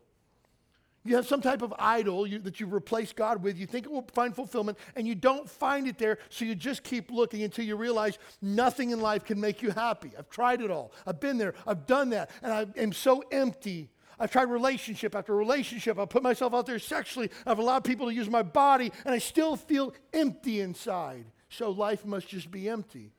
[1.05, 3.59] You have some type of idol you, that you replace God with.
[3.59, 6.85] You think it will find fulfillment, and you don't find it there, so you just
[6.85, 10.13] keep looking until you realize nothing in life can make you happy.
[10.17, 10.93] I've tried it all.
[11.05, 11.55] I've been there.
[11.67, 13.91] I've done that, and I am so empty.
[14.21, 15.99] I've tried relationship after relationship.
[15.99, 17.31] I've put myself out there sexually.
[17.45, 21.25] I've allowed people to use my body, and I still feel empty inside.
[21.49, 23.11] So life must just be empty.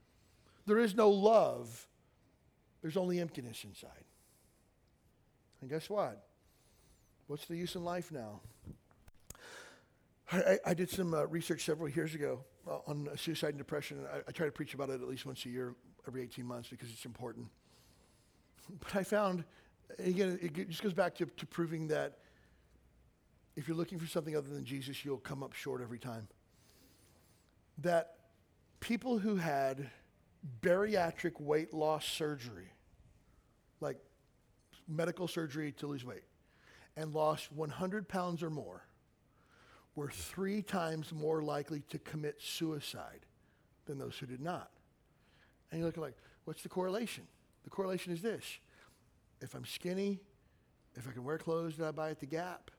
[0.66, 1.90] There is no love
[2.84, 4.04] there's only emptiness inside.
[5.62, 6.28] And guess what?
[7.28, 8.42] What's the use in life now?
[10.32, 14.06] I, I did some uh, research several years ago uh, on suicide and depression.
[14.12, 15.76] I, I, try to preach about it at least once a year,
[16.08, 17.48] every 18 months, because it's important.
[18.80, 19.46] But I found,
[20.00, 22.18] again, it just goes back to, to proving that
[23.56, 26.28] if you're looking for something other than Jesus, you'll come up short every time.
[27.78, 28.16] That
[28.80, 29.90] people who had
[30.62, 32.72] bariatric weight loss surgery,
[33.80, 33.98] like
[34.88, 36.24] medical surgery to lose weight,
[36.96, 38.84] and lost 100 pounds or more,
[39.96, 43.26] were three times more likely to commit suicide
[43.86, 44.72] than those who did not.
[45.72, 47.26] And you're looking like, what's the correlation?
[47.64, 48.44] The correlation is this.
[49.42, 50.20] If I'm skinny,
[50.96, 52.72] if I can wear clothes that I buy at the Gap,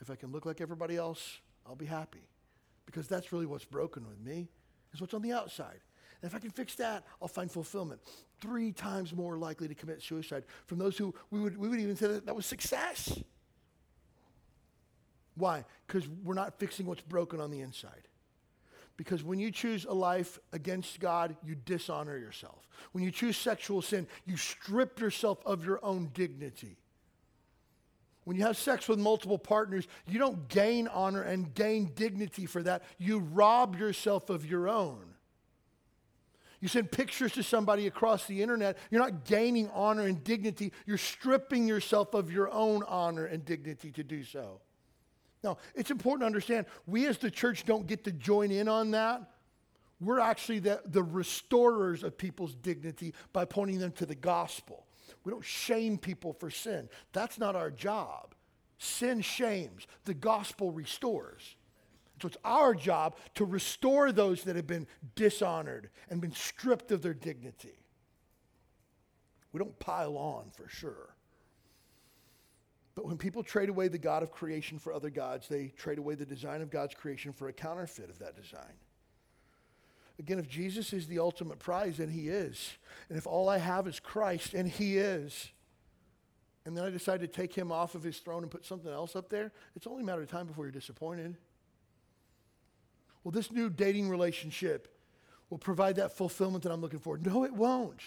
[0.00, 2.28] if I can look like everybody else, I'll be happy.
[2.84, 4.48] Because that's really what's broken with me,
[4.92, 5.80] is what's on the outside.
[6.22, 8.00] And if I can fix that, I'll find fulfillment.
[8.40, 11.96] Three times more likely to commit suicide from those who we would, we would even
[11.96, 13.18] say that that was success.
[15.36, 15.64] Why?
[15.86, 18.08] Because we're not fixing what's broken on the inside.
[18.96, 22.66] Because when you choose a life against God, you dishonor yourself.
[22.92, 26.78] When you choose sexual sin, you strip yourself of your own dignity.
[28.24, 32.62] When you have sex with multiple partners, you don't gain honor and gain dignity for
[32.62, 32.82] that.
[32.98, 35.15] You rob yourself of your own.
[36.60, 40.98] You send pictures to somebody across the internet, you're not gaining honor and dignity, you're
[40.98, 44.60] stripping yourself of your own honor and dignity to do so.
[45.42, 48.92] Now, it's important to understand we as the church don't get to join in on
[48.92, 49.30] that.
[50.00, 54.86] We're actually the, the restorers of people's dignity by pointing them to the gospel.
[55.24, 56.88] We don't shame people for sin.
[57.12, 58.34] That's not our job.
[58.78, 61.56] Sin shames, the gospel restores.
[62.20, 67.02] So it's our job to restore those that have been dishonored and been stripped of
[67.02, 67.84] their dignity.
[69.52, 71.14] We don't pile on for sure.
[72.94, 76.14] But when people trade away the God of creation for other gods, they trade away
[76.14, 78.72] the design of God's creation for a counterfeit of that design.
[80.18, 82.78] Again, if Jesus is the ultimate prize, then he is.
[83.10, 85.50] And if all I have is Christ, and he is,
[86.64, 89.14] and then I decide to take him off of his throne and put something else
[89.14, 91.36] up there, it's only a matter of time before you're disappointed
[93.26, 94.86] well, this new dating relationship
[95.50, 97.18] will provide that fulfillment that I'm looking for.
[97.18, 98.00] No, it won't.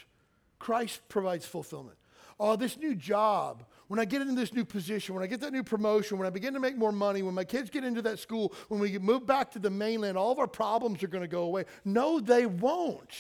[0.60, 1.98] Christ provides fulfillment.
[2.40, 5.52] Oh, this new job, when I get into this new position, when I get that
[5.52, 8.20] new promotion, when I begin to make more money, when my kids get into that
[8.20, 11.28] school, when we move back to the mainland, all of our problems are going to
[11.28, 11.66] go away.
[11.84, 13.14] No, they won't.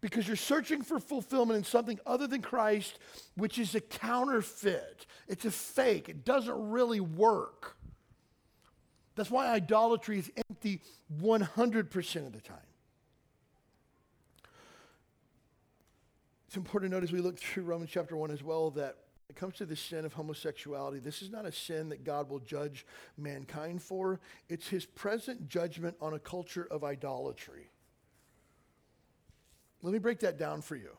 [0.00, 3.00] Because you're searching for fulfillment in something other than Christ,
[3.34, 5.04] which is a counterfeit.
[5.26, 6.08] It's a fake.
[6.08, 7.77] It doesn't really work.
[9.18, 10.80] That's why idolatry is empty
[11.20, 12.56] 100% of the time.
[16.46, 18.94] It's important to note as we look through Romans chapter 1 as well that
[19.28, 22.38] it comes to the sin of homosexuality, this is not a sin that God will
[22.38, 24.20] judge mankind for.
[24.48, 27.72] It's his present judgment on a culture of idolatry.
[29.82, 30.96] Let me break that down for you.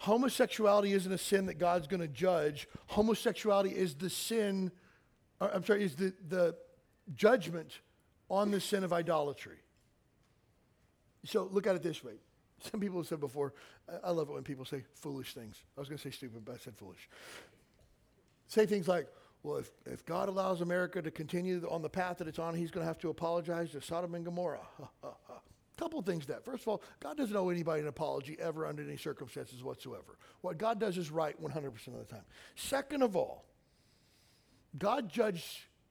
[0.00, 2.68] Homosexuality isn't a sin that God's going to judge.
[2.88, 4.70] Homosexuality is the sin,
[5.40, 6.54] uh, I'm sorry, is the, the
[7.14, 7.80] judgment
[8.28, 9.58] on the sin of idolatry.
[11.24, 12.14] So look at it this way.
[12.70, 13.52] Some people have said before,
[14.02, 15.56] I love it when people say foolish things.
[15.76, 17.08] I was going to say stupid, but I said foolish.
[18.48, 19.08] Say things like,
[19.42, 22.70] well, if, if God allows America to continue on the path that it's on, he's
[22.70, 24.66] going to have to apologize to Sodom and Gomorrah.
[25.76, 26.44] Couple things that.
[26.44, 30.16] First of all, God doesn't owe anybody an apology ever under any circumstances whatsoever.
[30.40, 32.24] What God does is right 100% of the time.
[32.54, 33.44] Second of all,
[34.78, 35.44] God judged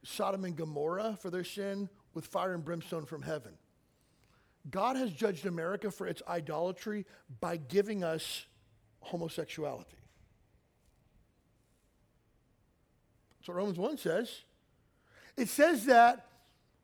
[0.06, 3.54] Sodom and Gomorrah for their sin with fire and brimstone from heaven.
[4.70, 7.06] God has judged America for its idolatry
[7.40, 8.46] by giving us
[9.02, 9.98] homosexuality.
[13.38, 14.42] That's what Romans 1 says.
[15.38, 16.28] It says that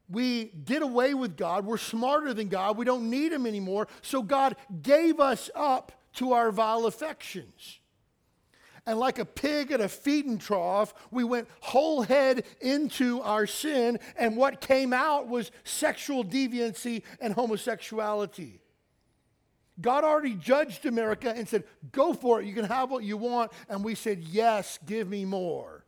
[0.09, 1.65] we did away with God.
[1.65, 2.78] We're smarter than God.
[2.78, 3.88] We don't need Him anymore.
[4.01, 7.80] So God gave us up to our vile affections.
[8.86, 13.99] And like a pig at a feeding trough, we went whole head into our sin,
[14.17, 18.59] and what came out was sexual deviancy and homosexuality.
[19.79, 22.47] God already judged America and said, Go for it.
[22.47, 23.51] You can have what you want.
[23.69, 25.86] And we said, Yes, give me more.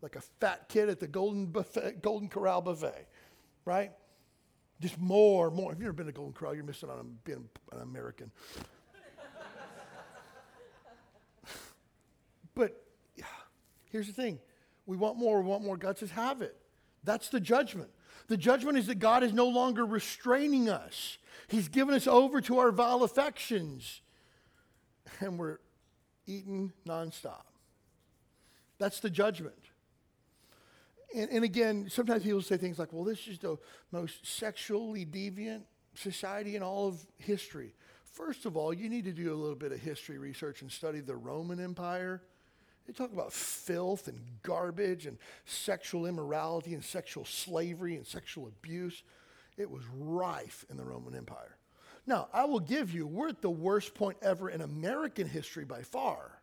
[0.00, 3.06] Like a fat kid at the Golden, buffet, Golden Corral buffet,
[3.64, 3.92] right?
[4.80, 5.72] Just more, more.
[5.72, 8.30] If you've never been to Golden Corral, you're missing out on being an American.
[12.54, 12.80] But
[13.90, 14.38] here's the thing
[14.86, 15.76] we want more, we want more.
[15.76, 16.56] God says, have it.
[17.04, 17.90] That's the judgment.
[18.28, 22.58] The judgment is that God is no longer restraining us, He's given us over to
[22.58, 24.00] our vile affections,
[25.20, 25.58] and we're
[26.26, 27.44] eating nonstop.
[28.78, 29.54] That's the judgment.
[31.14, 33.56] And, and again, sometimes people say things like, well, this is the
[33.92, 35.62] most sexually deviant
[35.94, 37.74] society in all of history.
[38.04, 41.00] First of all, you need to do a little bit of history research and study
[41.00, 42.22] the Roman Empire
[42.86, 49.02] they talk about filth and garbage and sexual immorality and sexual slavery and sexual abuse.
[49.56, 51.56] It was rife in the Roman Empire.
[52.06, 55.82] Now, I will give you, we're at the worst point ever in American history by
[55.82, 56.38] far.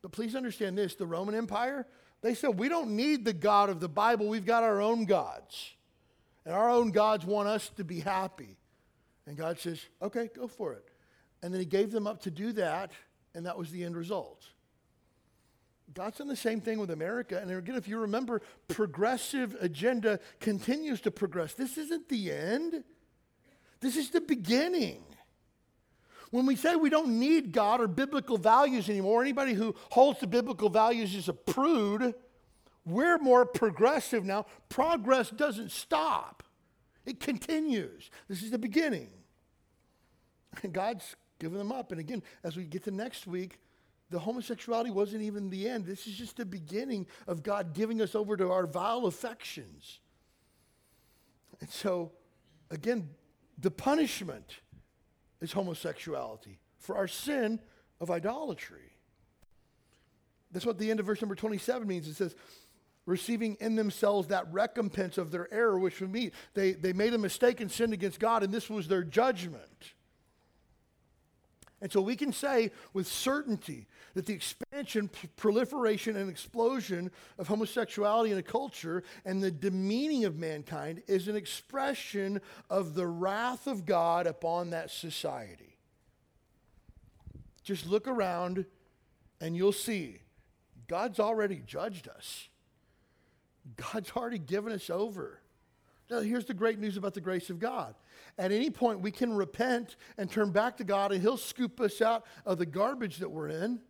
[0.00, 1.86] But please understand this the Roman Empire,
[2.22, 5.74] they said, we don't need the God of the Bible, we've got our own gods.
[6.46, 8.56] And our own gods want us to be happy.
[9.26, 10.84] And God says, okay, go for it.
[11.42, 12.92] And then He gave them up to do that,
[13.34, 14.46] and that was the end result.
[15.94, 17.38] God's done the same thing with America.
[17.40, 21.54] And again, if you remember, progressive agenda continues to progress.
[21.54, 22.84] This isn't the end,
[23.80, 25.02] this is the beginning.
[26.30, 30.26] When we say we don't need God or biblical values anymore, anybody who holds to
[30.26, 32.14] biblical values is a prude.
[32.84, 34.46] We're more progressive now.
[34.68, 36.42] Progress doesn't stop,
[37.04, 38.10] it continues.
[38.28, 39.08] This is the beginning.
[40.62, 41.92] And God's given them up.
[41.92, 43.58] And again, as we get to next week,
[44.10, 45.84] the homosexuality wasn't even the end.
[45.84, 50.00] This is just the beginning of God giving us over to our vile affections.
[51.60, 52.12] And so,
[52.70, 53.08] again,
[53.58, 54.56] the punishment
[55.40, 57.60] is homosexuality for our sin
[58.00, 58.92] of idolatry.
[60.52, 62.06] That's what the end of verse number 27 means.
[62.06, 62.36] It says,
[63.06, 67.18] receiving in themselves that recompense of their error, which would mean they, they made a
[67.18, 69.94] mistake and sinned against God, and this was their judgment.
[71.80, 78.32] And so we can say with certainty that the expansion, proliferation, and explosion of homosexuality
[78.32, 83.84] in a culture and the demeaning of mankind is an expression of the wrath of
[83.84, 85.76] God upon that society.
[87.62, 88.64] Just look around
[89.40, 90.20] and you'll see
[90.88, 92.48] God's already judged us,
[93.76, 95.40] God's already given us over.
[96.08, 97.94] Now, here's the great news about the grace of God.
[98.38, 102.00] At any point, we can repent and turn back to God, and He'll scoop us
[102.00, 103.80] out of the garbage that we're in.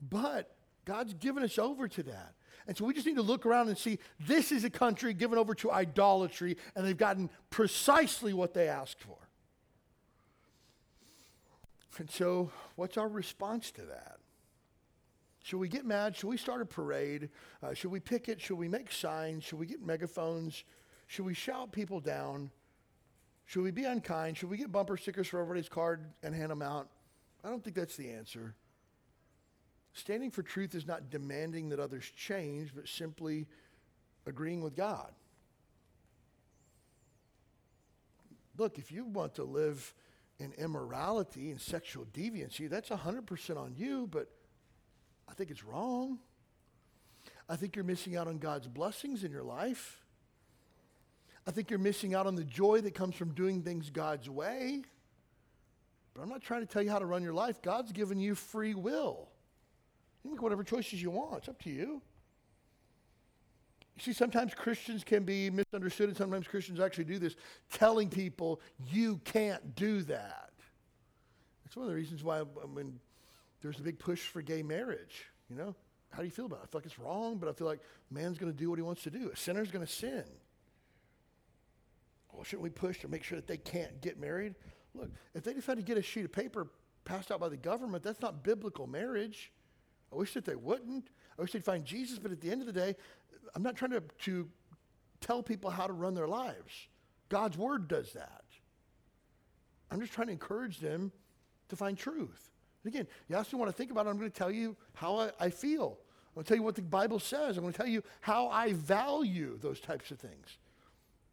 [0.00, 2.34] But God's given us over to that.
[2.66, 5.38] And so we just need to look around and see this is a country given
[5.38, 9.16] over to idolatry, and they've gotten precisely what they asked for.
[11.98, 14.19] And so, what's our response to that?
[15.42, 16.16] Should we get mad?
[16.16, 17.30] Should we start a parade?
[17.62, 18.40] Uh, should we picket?
[18.40, 19.44] Should we make signs?
[19.44, 20.64] Should we get megaphones?
[21.06, 22.50] Should we shout people down?
[23.46, 24.36] Should we be unkind?
[24.36, 26.88] Should we get bumper stickers for everybody's card and hand them out?
[27.42, 28.54] I don't think that's the answer.
[29.92, 33.48] Standing for truth is not demanding that others change, but simply
[34.26, 35.10] agreeing with God.
[38.56, 39.94] Look, if you want to live
[40.38, 44.28] in immorality and sexual deviancy, that's 100% on you, but
[45.30, 46.18] I think it's wrong.
[47.48, 49.98] I think you're missing out on God's blessings in your life.
[51.46, 54.82] I think you're missing out on the joy that comes from doing things God's way.
[56.14, 57.62] But I'm not trying to tell you how to run your life.
[57.62, 59.28] God's given you free will.
[60.24, 61.38] You make whatever choices you want.
[61.38, 62.02] It's up to you.
[63.96, 67.36] You see, sometimes Christians can be misunderstood, and sometimes Christians actually do this,
[67.72, 68.60] telling people,
[68.90, 70.50] you can't do that.
[71.64, 72.42] That's one of the reasons why
[72.74, 72.98] mean,
[73.62, 75.26] there's a big push for gay marriage.
[75.48, 75.74] You know,
[76.10, 76.64] how do you feel about it?
[76.64, 77.80] I feel like it's wrong, but I feel like
[78.10, 79.30] man's going to do what he wants to do.
[79.32, 80.24] A sinner's going to sin.
[82.32, 84.54] Well, shouldn't we push to make sure that they can't get married?
[84.94, 86.68] Look, if they decide to get a sheet of paper
[87.04, 89.52] passed out by the government, that's not biblical marriage.
[90.12, 91.08] I wish that they wouldn't.
[91.38, 92.96] I wish they'd find Jesus, but at the end of the day,
[93.54, 94.48] I'm not trying to, to
[95.20, 96.88] tell people how to run their lives.
[97.28, 98.44] God's word does that.
[99.90, 101.12] I'm just trying to encourage them
[101.68, 102.50] to find truth.
[102.84, 105.30] Again, you me what I think about it, I'm going to tell you how I,
[105.38, 105.98] I feel.
[106.28, 107.56] I'm going to tell you what the Bible says.
[107.56, 110.58] I'm going to tell you how I value those types of things.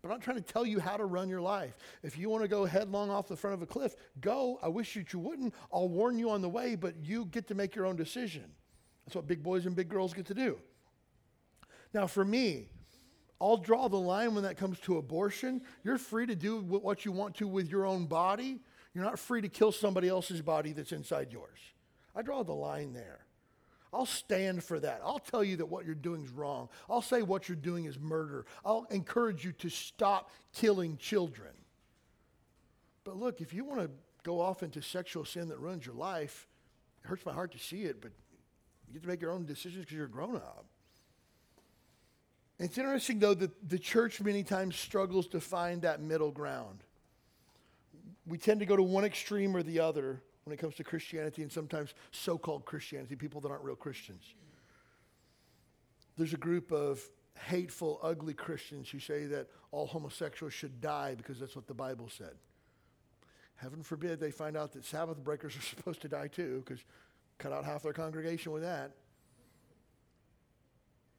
[0.01, 1.77] But I'm not trying to tell you how to run your life.
[2.03, 4.59] If you want to go headlong off the front of a cliff, go.
[4.61, 5.53] I wish that you wouldn't.
[5.71, 8.45] I'll warn you on the way, but you get to make your own decision.
[9.05, 10.59] That's what big boys and big girls get to do.
[11.93, 12.67] Now, for me,
[13.39, 15.61] I'll draw the line when that comes to abortion.
[15.83, 18.59] You're free to do what you want to with your own body.
[18.97, 21.59] You're not free to kill somebody else's body that's inside yours.
[22.15, 23.19] I draw the line there.
[23.93, 25.01] I'll stand for that.
[25.03, 26.67] I'll tell you that what you're doing is wrong.
[26.89, 28.47] I'll say what you're doing is murder.
[28.65, 31.51] I'll encourage you to stop killing children.
[33.03, 33.91] But look, if you want to
[34.23, 36.47] go off into sexual sin that ruins your life,
[37.03, 38.09] it hurts my heart to see it, but
[38.87, 40.65] you get to make your own decisions because you're a grown up.
[42.57, 46.83] It's interesting, though, that the church many times struggles to find that middle ground.
[48.28, 51.41] We tend to go to one extreme or the other when it comes to Christianity
[51.41, 54.23] and sometimes so called Christianity, people that aren't real Christians.
[56.17, 57.01] There's a group of
[57.38, 62.09] hateful, ugly Christians who say that all homosexuals should die because that's what the Bible
[62.09, 62.36] said.
[63.55, 66.84] Heaven forbid they find out that Sabbath breakers are supposed to die too, because
[67.38, 68.91] cut out half their congregation with that.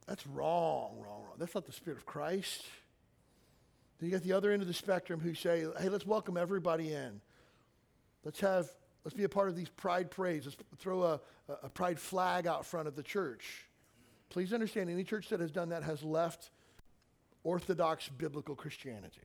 [0.06, 1.34] That's wrong, wrong, wrong.
[1.38, 2.64] That's not the Spirit of Christ.
[3.98, 6.92] Then you get the other end of the spectrum who say, hey, let's welcome everybody
[6.92, 7.20] in.
[8.24, 8.68] Let's have,
[9.04, 10.46] let's be a part of these pride parades.
[10.46, 11.20] Let's throw a,
[11.62, 13.66] a pride flag out front of the church.
[14.30, 16.50] Please understand, any church that has done that has left
[17.44, 19.22] Orthodox biblical Christianity.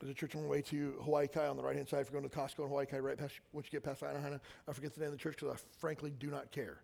[0.00, 2.00] There's a church on the way to Hawaii Kai on the right hand side.
[2.00, 4.20] If you're going to Costco in Hawaii Kai, right past, once you get past Aina
[4.20, 6.78] Haina, I forget the name of the church because I frankly do not care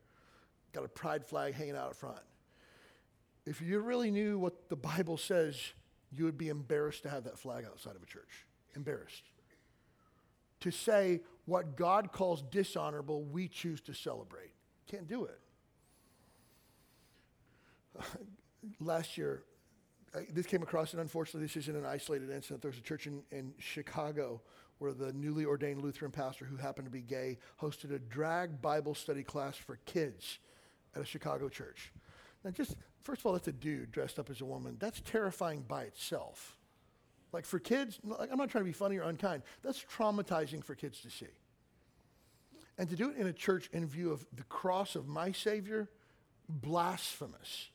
[0.75, 2.19] got a pride flag hanging out front.
[3.47, 5.61] If you really knew what the Bible says,
[6.11, 8.47] you would be embarrassed to have that flag outside of a church.
[8.75, 9.25] Embarrassed.
[10.61, 14.53] To say what God calls dishonorable, we choose to celebrate.
[14.91, 15.39] Can't do it.
[18.81, 19.45] Last year,
[20.33, 22.63] this came across, and unfortunately, this isn't an isolated incident.
[22.63, 24.41] There was a church in, in Chicago
[24.79, 28.95] where the newly ordained Lutheran pastor, who happened to be gay, hosted a drag Bible
[28.95, 30.39] study class for kids
[30.95, 31.93] at a Chicago church.
[32.45, 34.77] Now, just first of all, that's a dude dressed up as a woman.
[34.79, 36.57] That's terrifying by itself.
[37.33, 39.43] Like for kids, I'm not trying to be funny or unkind.
[39.63, 41.27] That's traumatizing for kids to see.
[42.79, 45.89] And to do it in a church in view of the cross of my Savior,
[46.49, 47.71] blasphemous.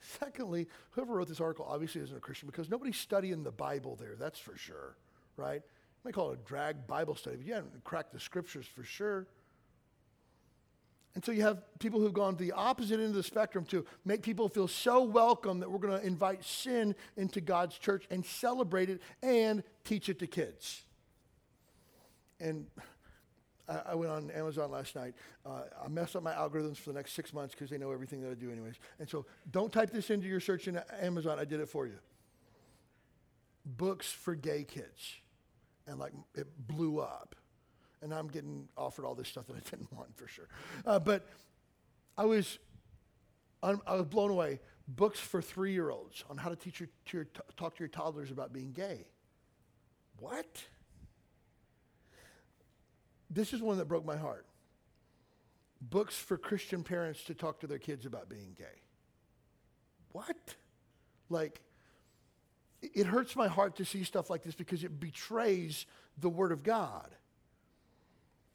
[0.00, 4.16] Secondly, whoever wrote this article obviously isn't a Christian because nobody's studying the Bible there,
[4.18, 4.96] that's for sure,
[5.36, 5.62] right?
[6.04, 9.28] You call it a drag Bible study, but you haven't cracked the scriptures for sure.
[11.14, 13.84] And so you have people who've gone to the opposite end of the spectrum to
[14.04, 18.24] make people feel so welcome that we're going to invite sin into God's church and
[18.24, 20.82] celebrate it and teach it to kids.
[22.40, 22.66] And
[23.68, 25.14] I, went on Amazon last night.
[25.44, 28.22] Uh, I messed up my algorithms for the next six months because they know everything
[28.22, 28.74] that I do, anyways.
[28.98, 31.38] And so don't type this into your search in Amazon.
[31.38, 31.98] I did it for you.
[33.64, 35.16] Books for gay kids.
[35.86, 37.34] And like it blew up
[38.02, 40.48] and I'm getting offered all this stuff that I didn't want for sure.
[40.84, 41.26] Uh, but
[42.18, 42.58] I was,
[43.62, 44.60] I was blown away.
[44.88, 47.26] Books for three-year-olds on how to teach your, to your,
[47.56, 49.06] talk to your toddlers about being gay.
[50.18, 50.64] What?
[53.30, 54.46] This is one that broke my heart.
[55.80, 58.82] Books for Christian parents to talk to their kids about being gay.
[60.12, 60.54] What?
[61.30, 61.60] Like,
[62.82, 65.86] it hurts my heart to see stuff like this because it betrays
[66.18, 67.08] the Word of God.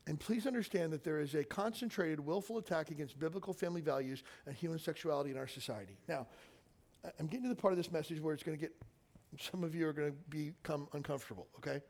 [0.07, 4.55] And please understand that there is a concentrated, willful attack against biblical family values and
[4.55, 5.97] human sexuality in our society.
[6.07, 6.27] Now,
[7.19, 8.73] I'm getting to the part of this message where it's going to get,
[9.39, 11.81] some of you are going to become uncomfortable, okay?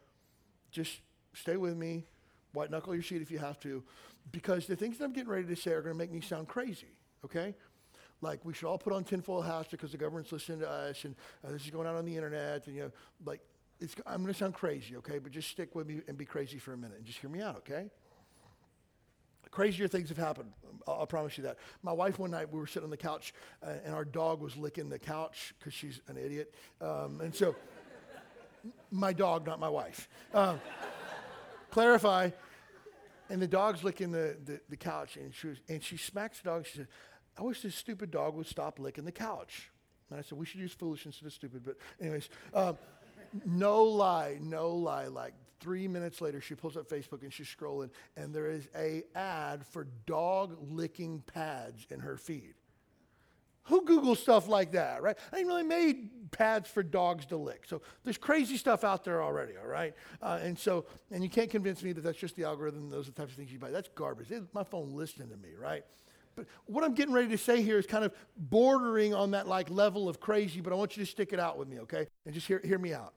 [0.71, 0.99] Just
[1.33, 2.05] stay with me.
[2.53, 3.83] White knuckle your seat if you have to,
[4.31, 6.47] because the things that I'm getting ready to say are going to make me sound
[6.47, 7.53] crazy, okay?
[8.21, 11.13] Like we should all put on tinfoil hats because the government's listening to us and
[11.45, 12.91] uh, this is going out on the internet and, you know,
[13.25, 13.41] like,
[14.07, 15.19] I'm going to sound crazy, okay?
[15.19, 17.41] But just stick with me and be crazy for a minute and just hear me
[17.41, 17.91] out, okay?
[19.51, 20.51] Crazier things have happened.
[20.87, 21.57] I'll, I'll, promise you that.
[21.83, 23.33] My wife, one night, we were sitting on the couch,
[23.63, 26.53] uh, and our dog was licking the couch because she's an idiot.
[26.81, 27.55] Um, and so,
[28.91, 30.09] my dog, not my wife.
[30.33, 30.59] Um,
[31.71, 32.31] clarify.
[33.29, 36.49] And the dog's licking the, the, the couch, and she, was, and she smacks the
[36.49, 36.65] dog.
[36.65, 36.87] She said,
[37.37, 39.69] I wish this stupid dog would stop licking the couch.
[40.09, 41.63] And I said, we should use foolish instead of stupid.
[41.65, 42.77] But, anyways, um,
[43.45, 45.07] no lie, no lie.
[45.07, 45.33] Like
[45.67, 49.65] three minutes later, she pulls up Facebook and she's scrolling, and there is a ad
[49.65, 52.53] for dog licking pads in her feed.
[53.63, 55.17] Who Googles stuff like that, right?
[55.33, 57.65] I ain't really made pads for dogs to lick.
[57.67, 59.93] So there's crazy stuff out there already, all right?
[60.21, 63.11] Uh, and so, and you can't convince me that that's just the algorithm, those are
[63.11, 63.69] the types of things you buy.
[63.69, 64.31] That's garbage.
[64.31, 65.83] It's my phone listening to me, right?
[66.37, 69.69] But what I'm getting ready to say here is kind of bordering on that like
[69.69, 72.07] level of crazy, but I want you to stick it out with me, okay?
[72.25, 73.13] And just hear, hear me out.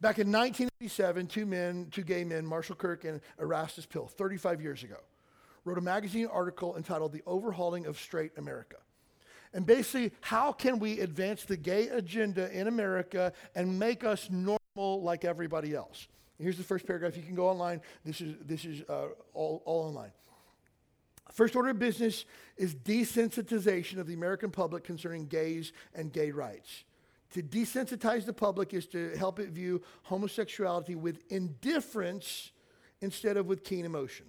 [0.00, 4.82] Back in 1987, two men, two gay men, Marshall Kirk and Erastes Pill, 35 years
[4.82, 4.96] ago,
[5.66, 8.76] wrote a magazine article entitled The Overhauling of Straight America.
[9.52, 15.02] And basically, how can we advance the gay agenda in America and make us normal
[15.02, 16.08] like everybody else?
[16.38, 17.16] Here's the first paragraph.
[17.16, 17.82] You can go online.
[18.02, 20.12] This is, this is uh, all, all online.
[21.30, 22.24] First order of business
[22.56, 26.84] is desensitization of the American public concerning gays and gay rights.
[27.32, 32.50] To desensitize the public is to help it view homosexuality with indifference
[33.00, 34.26] instead of with keen emotion.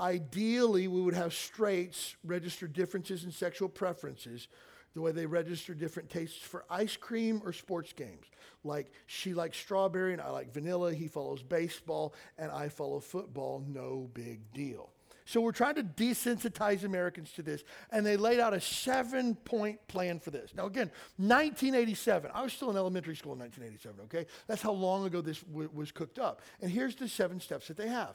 [0.00, 4.48] Ideally, we would have straights register differences in sexual preferences
[4.94, 8.26] the way they register different tastes for ice cream or sports games.
[8.62, 13.62] Like she likes strawberry and I like vanilla, he follows baseball, and I follow football,
[13.66, 14.93] no big deal.
[15.26, 19.86] So we're trying to desensitize Americans to this, and they laid out a seven point
[19.88, 20.52] plan for this.
[20.54, 22.30] Now, again, 1987.
[22.34, 24.30] I was still in elementary school in 1987, okay?
[24.46, 26.42] That's how long ago this w- was cooked up.
[26.60, 28.14] And here's the seven steps that they have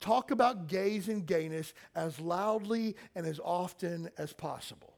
[0.00, 4.94] talk about gays and gayness as loudly and as often as possible.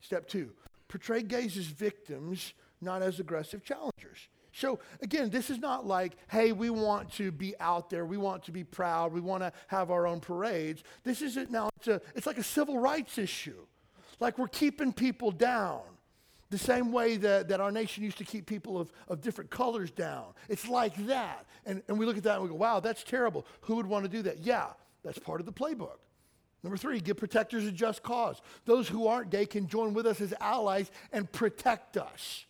[0.00, 0.50] Step two
[0.88, 3.89] portray gays as victims, not as aggressive challengers.
[4.60, 8.44] So again, this is not like, hey, we want to be out there, we want
[8.44, 10.84] to be proud, we want to have our own parades.
[11.02, 13.66] This isn't now, it's, a, it's like a civil rights issue.
[14.20, 15.80] Like we're keeping people down.
[16.50, 19.90] The same way that, that our nation used to keep people of, of different colors
[19.90, 20.26] down.
[20.48, 21.46] It's like that.
[21.64, 23.46] And, and we look at that and we go, wow, that's terrible.
[23.62, 24.40] Who would want to do that?
[24.40, 24.66] Yeah,
[25.02, 25.98] that's part of the playbook.
[26.62, 28.42] Number three, give protectors a just cause.
[28.66, 32.44] Those who aren't gay can join with us as allies and protect us.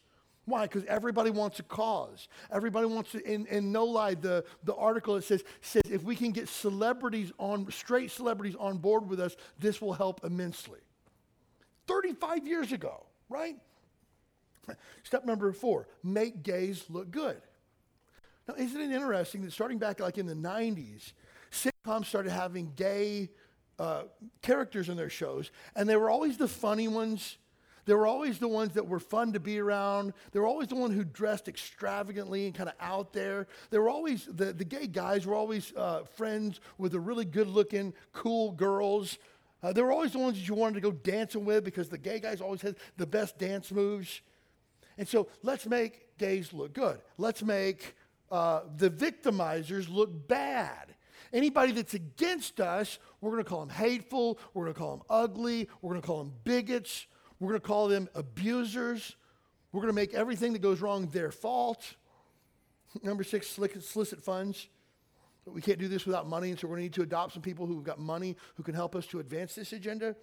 [0.47, 0.62] Why?
[0.62, 2.28] Because everybody wants a cause.
[2.51, 6.16] Everybody wants to, in, and no lie, the, the article it says, says if we
[6.16, 10.80] can get celebrities on, straight celebrities on board with us, this will help immensely.
[11.86, 13.57] 35 years ago, right?
[15.03, 17.41] Step number four, make gays look good.
[18.49, 21.12] Now, isn't it interesting that starting back like in the 90s,
[21.53, 23.30] sitcoms started having gay
[23.78, 24.05] uh,
[24.43, 27.38] characters in their shows, and they were always the funny ones
[27.86, 30.12] they were always the ones that were fun to be around.
[30.32, 33.46] They were always the one who dressed extravagantly and kind of out there.
[33.70, 37.48] They were always, the, the gay guys were always uh, friends with the really good
[37.48, 39.18] looking, cool girls.
[39.62, 41.98] Uh, they were always the ones that you wanted to go dancing with because the
[41.98, 44.20] gay guys always had the best dance moves.
[44.96, 47.00] And so let's make gays look good.
[47.18, 47.94] Let's make
[48.30, 50.94] uh, the victimizers look bad.
[51.32, 55.06] Anybody that's against us, we're going to call them hateful, we're going to call them
[55.08, 57.06] ugly, we're going to call them bigots,
[57.41, 59.16] we're going to call them abusers.
[59.72, 61.95] We're going to make everything that goes wrong their fault.
[63.03, 64.68] Number six, solicit funds.
[65.47, 67.43] We can't do this without money, and so we're going to need to adopt some
[67.43, 70.14] people who've got money who can help us to advance this agenda.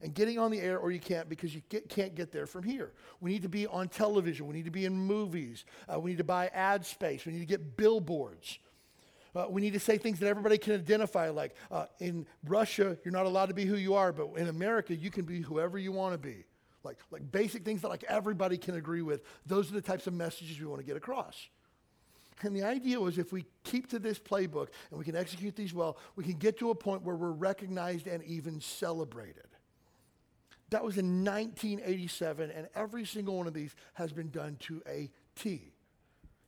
[0.00, 2.62] And getting on the air, or you can't because you get, can't get there from
[2.62, 2.92] here.
[3.20, 4.46] We need to be on television.
[4.46, 5.64] We need to be in movies.
[5.92, 7.26] Uh, we need to buy ad space.
[7.26, 8.60] We need to get billboards.
[9.34, 13.12] Uh, we need to say things that everybody can identify, like uh, in Russia, you're
[13.12, 15.90] not allowed to be who you are, but in America, you can be whoever you
[15.90, 16.44] want to be
[16.84, 19.22] like, like basic things that like everybody can agree with.
[19.46, 21.48] Those are the types of messages we want to get across.
[22.42, 25.74] And the idea was if we keep to this playbook and we can execute these
[25.74, 29.46] well, we can get to a point where we're recognized and even celebrated.
[30.70, 35.10] That was in 1987, and every single one of these has been done to a
[35.34, 35.72] T.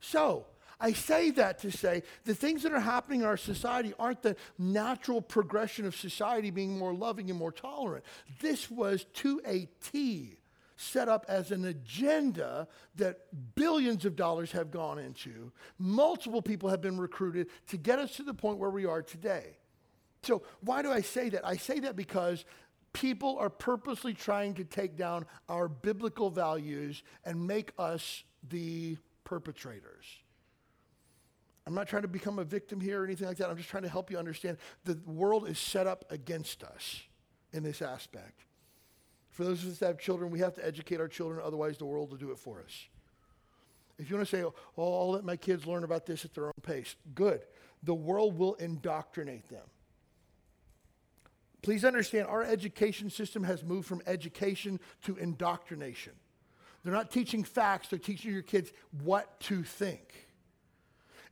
[0.01, 0.47] So,
[0.81, 4.37] I say that to say the things that are happening in our society aren't the
[4.59, 8.05] natural progression of society being more loving and more tolerant.
[8.41, 10.39] This was to a T
[10.77, 12.67] set up as an agenda
[12.97, 13.19] that
[13.55, 15.53] billions of dollars have gone into.
[15.79, 19.59] Multiple people have been recruited to get us to the point where we are today.
[20.23, 21.47] So, why do I say that?
[21.47, 22.47] I say that because
[22.95, 30.07] people are purposely trying to take down our biblical values and make us the perpetrators.
[31.67, 33.51] I'm not trying to become a victim here or anything like that.
[33.51, 37.03] I'm just trying to help you understand the world is set up against us
[37.53, 38.45] in this aspect.
[39.31, 41.85] For those of us that have children, we have to educate our children, otherwise, the
[41.85, 42.89] world will do it for us.
[43.99, 46.47] If you want to say, oh, I'll let my kids learn about this at their
[46.47, 47.43] own pace, good.
[47.83, 49.67] The world will indoctrinate them.
[51.63, 56.15] Please understand, our education system has moved from education to indoctrination.
[56.83, 60.29] They're not teaching facts, they're teaching your kids what to think.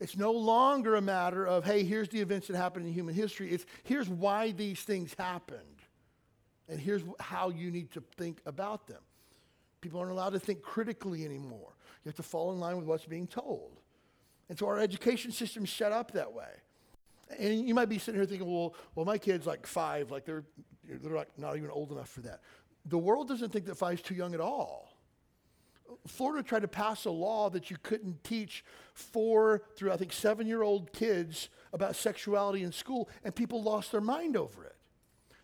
[0.01, 3.51] It's no longer a matter of, hey, here's the events that happened in human history.
[3.51, 5.61] It's here's why these things happened.
[6.69, 9.01] And here's how you need to think about them.
[9.81, 11.73] People aren't allowed to think critically anymore.
[12.05, 13.81] You have to fall in line with what's being told.
[14.49, 16.49] And so our education system is set up that way.
[17.39, 20.45] And you might be sitting here thinking, well, well, my kid's like five, like they're,
[20.85, 22.41] they're like not even old enough for that.
[22.87, 24.88] The world doesn't think that five's too young at all.
[26.07, 30.47] Florida tried to pass a law that you couldn't teach four through, I think, seven
[30.47, 34.77] year old kids about sexuality in school, and people lost their mind over it.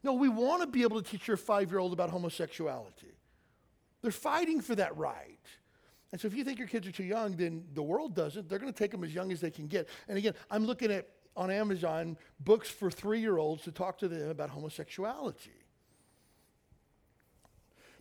[0.03, 3.15] No, we want to be able to teach your five year old about homosexuality.
[4.03, 5.39] They're fighting for that right.
[6.13, 8.49] And so if you think your kids are too young, then the world doesn't.
[8.49, 9.89] They're going to take them as young as they can get.
[10.07, 14.09] And again, I'm looking at on Amazon books for three year olds to talk to
[14.09, 15.64] them about homosexuality.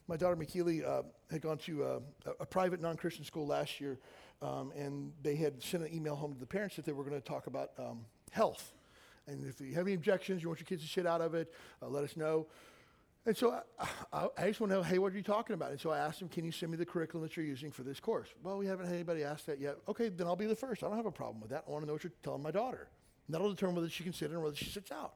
[0.08, 3.80] My daughter McKeely uh, had gone to uh, a, a private non Christian school last
[3.80, 4.00] year,
[4.42, 7.20] um, and they had sent an email home to the parents that they were going
[7.20, 8.74] to talk about um, health.
[9.28, 11.54] And if you have any objections, you want your kids to sit out of it,
[11.82, 12.48] uh, let us know.
[13.26, 15.72] And so I, I, I, just want to know, hey, what are you talking about?
[15.72, 17.84] And so I asked them, can you send me the curriculum that you're using for
[17.84, 18.28] this course?
[18.44, 19.78] Well, we haven't had anybody ask that yet.
[19.88, 20.84] Okay, then I'll be the first.
[20.84, 21.64] I don't have a problem with that.
[21.66, 22.90] I want to know what you're telling my daughter.
[23.28, 25.14] And that'll determine whether she can sit in or whether she sits out.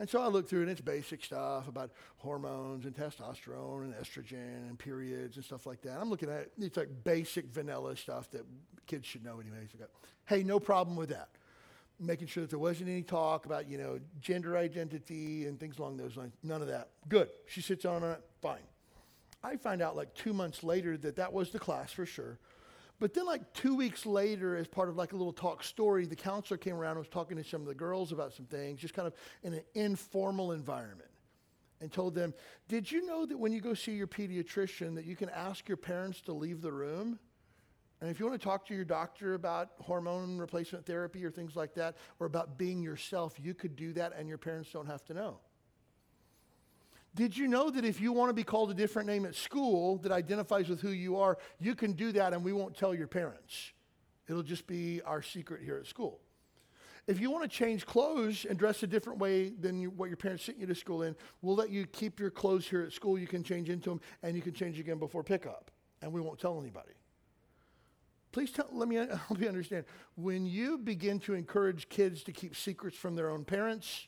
[0.00, 4.68] And so I looked through and it's basic stuff about hormones and testosterone and estrogen
[4.68, 5.98] and periods and stuff like that.
[6.00, 8.44] I'm looking at it, it's like basic vanilla stuff that
[8.86, 9.70] kids should know anyways.
[10.26, 11.30] Hey, no problem with that.
[11.98, 15.96] Making sure that there wasn't any talk about, you know, gender identity and things along
[15.96, 16.34] those lines.
[16.44, 16.90] None of that.
[17.08, 17.28] Good.
[17.46, 18.20] She sits on it.
[18.40, 18.62] Fine.
[19.42, 22.38] I find out like two months later that that was the class for sure.
[23.00, 26.16] But then, like two weeks later, as part of like a little talk story, the
[26.16, 28.94] counselor came around and was talking to some of the girls about some things, just
[28.94, 31.10] kind of in an informal environment,
[31.80, 32.34] and told them,
[32.66, 35.76] "Did you know that when you go see your pediatrician, that you can ask your
[35.76, 37.20] parents to leave the room?"
[38.00, 41.56] And if you want to talk to your doctor about hormone replacement therapy or things
[41.56, 45.04] like that, or about being yourself, you could do that and your parents don't have
[45.06, 45.40] to know.
[47.18, 49.96] Did you know that if you want to be called a different name at school
[50.04, 53.08] that identifies with who you are, you can do that and we won't tell your
[53.08, 53.72] parents?
[54.28, 56.20] It'll just be our secret here at school.
[57.08, 60.16] If you want to change clothes and dress a different way than you, what your
[60.16, 63.18] parents sent you to school in, we'll let you keep your clothes here at school.
[63.18, 66.38] You can change into them and you can change again before pickup, and we won't
[66.38, 66.92] tell anybody.
[68.30, 68.94] Please tell, let me
[69.26, 69.86] help you understand.
[70.14, 74.06] When you begin to encourage kids to keep secrets from their own parents,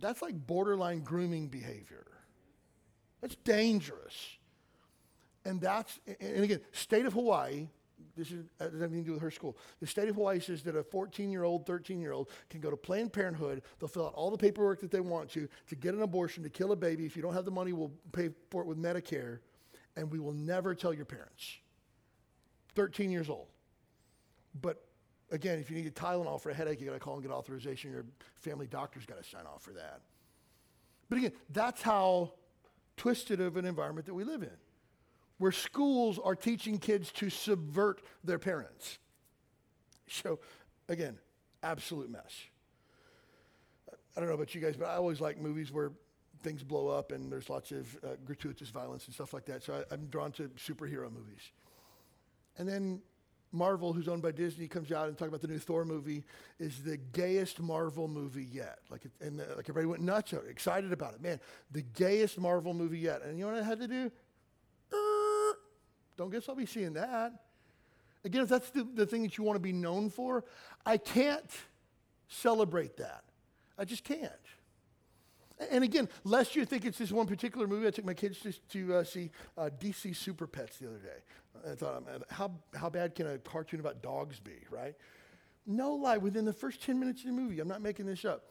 [0.00, 2.06] that's like borderline grooming behavior.
[3.20, 4.36] That's dangerous.
[5.44, 7.68] And that's, and again, state of Hawaii,
[8.16, 9.56] this is, uh, has nothing to do with her school.
[9.80, 12.70] The state of Hawaii says that a 14 year old, 13 year old can go
[12.70, 13.62] to Planned Parenthood.
[13.78, 16.50] They'll fill out all the paperwork that they want to, to get an abortion, to
[16.50, 17.06] kill a baby.
[17.06, 19.38] If you don't have the money, we'll pay for it with Medicare.
[19.96, 21.58] And we will never tell your parents.
[22.74, 23.46] 13 years old.
[24.60, 24.85] But
[25.36, 27.30] again, if you need a Tylenol for a headache, you got to call and get
[27.30, 27.92] authorization.
[27.92, 30.00] Your family doctor's got to sign off for that.
[31.08, 32.32] But again, that's how
[32.96, 34.56] twisted of an environment that we live in,
[35.38, 38.98] where schools are teaching kids to subvert their parents.
[40.08, 40.40] So,
[40.88, 41.18] again,
[41.62, 42.34] absolute mess.
[44.16, 45.92] I don't know about you guys, but I always like movies where
[46.42, 49.62] things blow up and there's lots of uh, gratuitous violence and stuff like that.
[49.62, 51.50] So I, I'm drawn to superhero movies.
[52.56, 53.02] And then
[53.52, 56.24] Marvel, who's owned by Disney, comes out and talks about the new Thor movie
[56.58, 58.78] is the gayest Marvel movie yet.
[58.90, 61.22] Like, it, and uh, like everybody went nuts, excited about it.
[61.22, 61.40] Man,
[61.70, 63.22] the gayest Marvel movie yet.
[63.22, 64.10] And you know what I had to do?
[64.92, 65.54] Uh,
[66.16, 67.32] don't guess I'll be seeing that.
[68.24, 70.44] Again, if that's the, the thing that you want to be known for,
[70.84, 71.50] I can't
[72.28, 73.22] celebrate that.
[73.78, 74.32] I just can't.
[75.70, 78.52] And again, lest you think it's this one particular movie, I took my kids to,
[78.52, 81.22] to uh, see uh, DC Super Pets the other day.
[81.66, 84.94] I thought, how, how bad can a cartoon about dogs be, right?
[85.66, 88.44] No lie, within the first 10 minutes of the movie, I'm not making this up,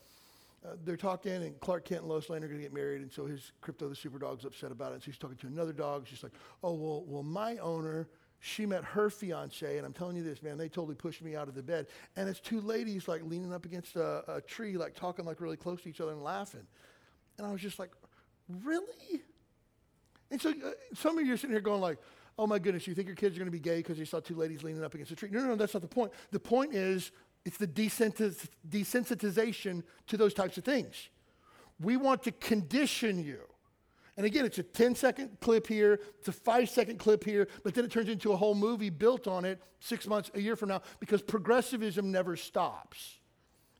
[0.66, 3.12] uh, they're talking, and Clark Kent and Lois Lane are going to get married, and
[3.12, 4.96] so his Krypto the super dog's upset about it.
[4.96, 6.08] And so he's talking to another dog.
[6.08, 6.32] She's like,
[6.64, 8.08] "Oh well, well, my owner."
[8.42, 11.48] She met her fiance, and I'm telling you this, man, they totally pushed me out
[11.48, 11.88] of the bed.
[12.16, 15.58] And it's two ladies like leaning up against a, a tree, like talking like really
[15.58, 16.68] close to each other and laughing.
[17.40, 17.90] And I was just like,
[18.62, 19.24] really?
[20.30, 21.98] And so uh, some of you are sitting here going like,
[22.38, 24.20] oh my goodness, you think your kids are going to be gay because you saw
[24.20, 25.30] two ladies leaning up against a tree?
[25.32, 26.12] No, no, no, that's not the point.
[26.32, 27.12] The point is
[27.46, 31.10] it's the desensitization to those types of things.
[31.80, 33.42] We want to condition you.
[34.18, 37.74] And again, it's a 10 second clip here, it's a five second clip here, but
[37.74, 40.70] then it turns into a whole movie built on it six months, a year from
[40.70, 43.20] now, because progressivism never stops.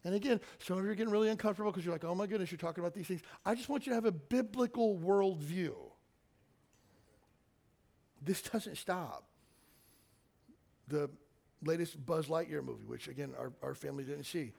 [0.04, 2.52] And again, some of you are getting really uncomfortable because you're like, oh my goodness,
[2.52, 3.22] you're talking about these things.
[3.46, 5.74] I just want you to have a biblical worldview.
[8.26, 9.24] This doesn't stop.
[10.88, 11.10] The
[11.64, 14.52] latest Buzz Lightyear movie, which again, our, our family didn't see.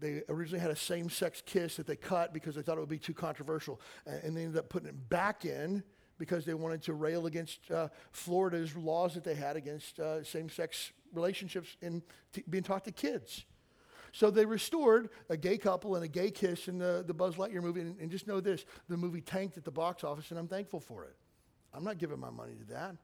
[0.00, 2.88] They originally had a same sex kiss that they cut because they thought it would
[2.88, 3.80] be too controversial.
[4.06, 5.82] And, and they ended up putting it back in
[6.18, 10.48] because they wanted to rail against uh, Florida's laws that they had against uh, same
[10.48, 13.44] sex relationships in t- being taught to kids.
[14.12, 17.62] So they restored a gay couple and a gay kiss in the, the Buzz Lightyear
[17.62, 17.80] movie.
[17.80, 20.80] And, and just know this the movie tanked at the box office, and I'm thankful
[20.80, 21.16] for it.
[21.78, 22.96] I'm not giving my money to that.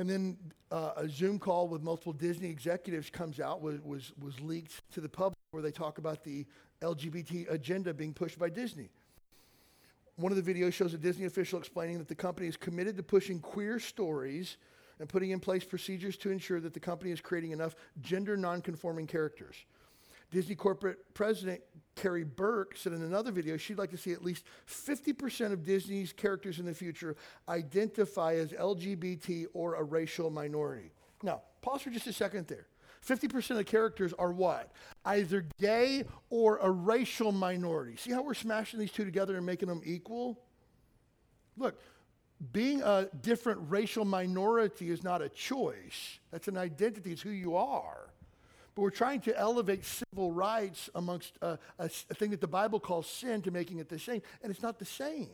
[0.00, 0.36] And then
[0.72, 5.00] uh, a Zoom call with multiple Disney executives comes out, was, was, was leaked to
[5.00, 6.44] the public, where they talk about the
[6.82, 8.90] LGBT agenda being pushed by Disney.
[10.16, 13.04] One of the videos shows a Disney official explaining that the company is committed to
[13.04, 14.56] pushing queer stories
[14.98, 19.06] and putting in place procedures to ensure that the company is creating enough gender nonconforming
[19.06, 19.54] characters.
[20.30, 21.60] Disney corporate president
[21.96, 26.12] Karey Burke said in another video she'd like to see at least 50% of Disney's
[26.12, 27.16] characters in the future
[27.48, 30.92] identify as LGBT or a racial minority.
[31.22, 32.66] Now, pause for just a second there.
[33.06, 34.72] 50% of characters are what?
[35.04, 37.96] Either gay or a racial minority.
[37.96, 40.38] See how we're smashing these two together and making them equal?
[41.56, 41.80] Look,
[42.52, 47.56] being a different racial minority is not a choice, that's an identity, it's who you
[47.56, 48.09] are.
[48.80, 53.06] We're trying to elevate civil rights amongst a, a, a thing that the Bible calls
[53.06, 55.28] sin to making it the same, and it's not the same.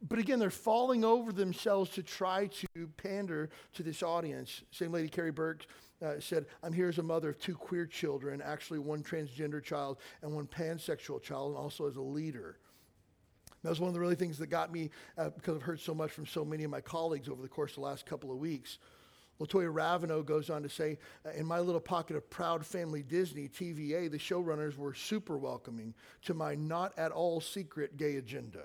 [0.00, 4.62] But again, they're falling over themselves to try to pander to this audience.
[4.70, 5.66] Same lady, Karey Burke,
[6.02, 9.98] uh, said, I'm here as a mother of two queer children, actually one transgender child
[10.22, 12.56] and one pansexual child, and also as a leader.
[13.64, 15.94] That was one of the really things that got me, uh, because I've heard so
[15.94, 18.38] much from so many of my colleagues over the course of the last couple of
[18.38, 18.78] weeks.
[19.40, 20.98] Latoya Raveneau goes on to say,
[21.34, 26.34] in my little pocket of proud family Disney, TVA, the showrunners were super welcoming to
[26.34, 28.64] my not at all secret gay agenda.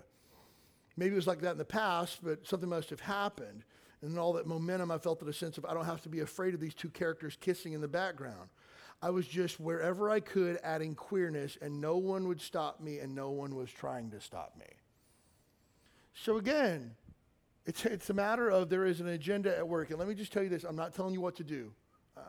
[0.97, 3.63] Maybe it was like that in the past, but something must have happened.
[4.01, 6.53] And all that momentum, I felt a sense of I don't have to be afraid
[6.53, 8.49] of these two characters kissing in the background.
[9.01, 13.13] I was just wherever I could adding queerness, and no one would stop me, and
[13.13, 14.65] no one was trying to stop me.
[16.15, 16.95] So again,
[17.65, 19.89] it's, it's a matter of there is an agenda at work.
[19.89, 21.71] And let me just tell you this I'm not telling you what to do.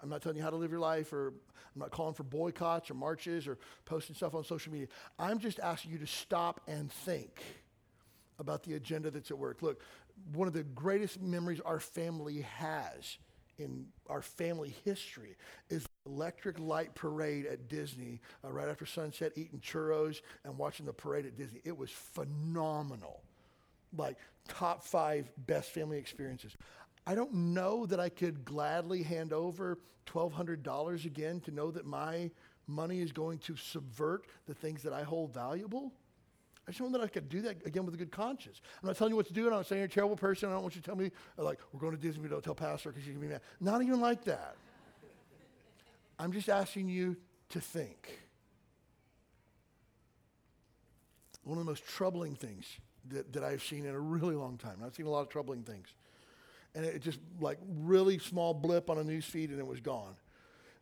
[0.02, 2.90] I'm not telling you how to live your life, or I'm not calling for boycotts
[2.90, 4.88] or marches or posting stuff on social media.
[5.18, 7.40] I'm just asking you to stop and think
[8.38, 9.62] about the agenda that's at work.
[9.62, 9.82] Look,
[10.32, 13.18] one of the greatest memories our family has
[13.58, 15.36] in our family history
[15.70, 20.86] is the electric light parade at Disney uh, right after sunset, eating churros and watching
[20.86, 21.60] the parade at Disney.
[21.64, 23.22] It was phenomenal
[23.96, 24.16] like
[24.48, 26.56] top five best family experiences.
[27.06, 32.30] I don't know that I could gladly hand over $1,200 again to know that my
[32.66, 35.92] money is going to subvert the things that I hold valuable.
[36.66, 38.62] I just know that I could do that again with a good conscience.
[38.82, 40.48] I'm not telling you what to do, and I'm not saying you're a terrible person.
[40.48, 42.90] I don't want you to tell me, like, we're going to Disney, don't tell Pastor
[42.90, 43.42] because you're going to be mad.
[43.60, 44.56] Not even like that.
[46.18, 47.16] I'm just asking you
[47.50, 48.20] to think.
[51.42, 52.78] One of the most troubling things
[53.10, 54.78] that, that I've seen in a really long time.
[54.84, 55.88] I've seen a lot of troubling things.
[56.74, 60.16] And it just like really small blip on a news feed and it was gone.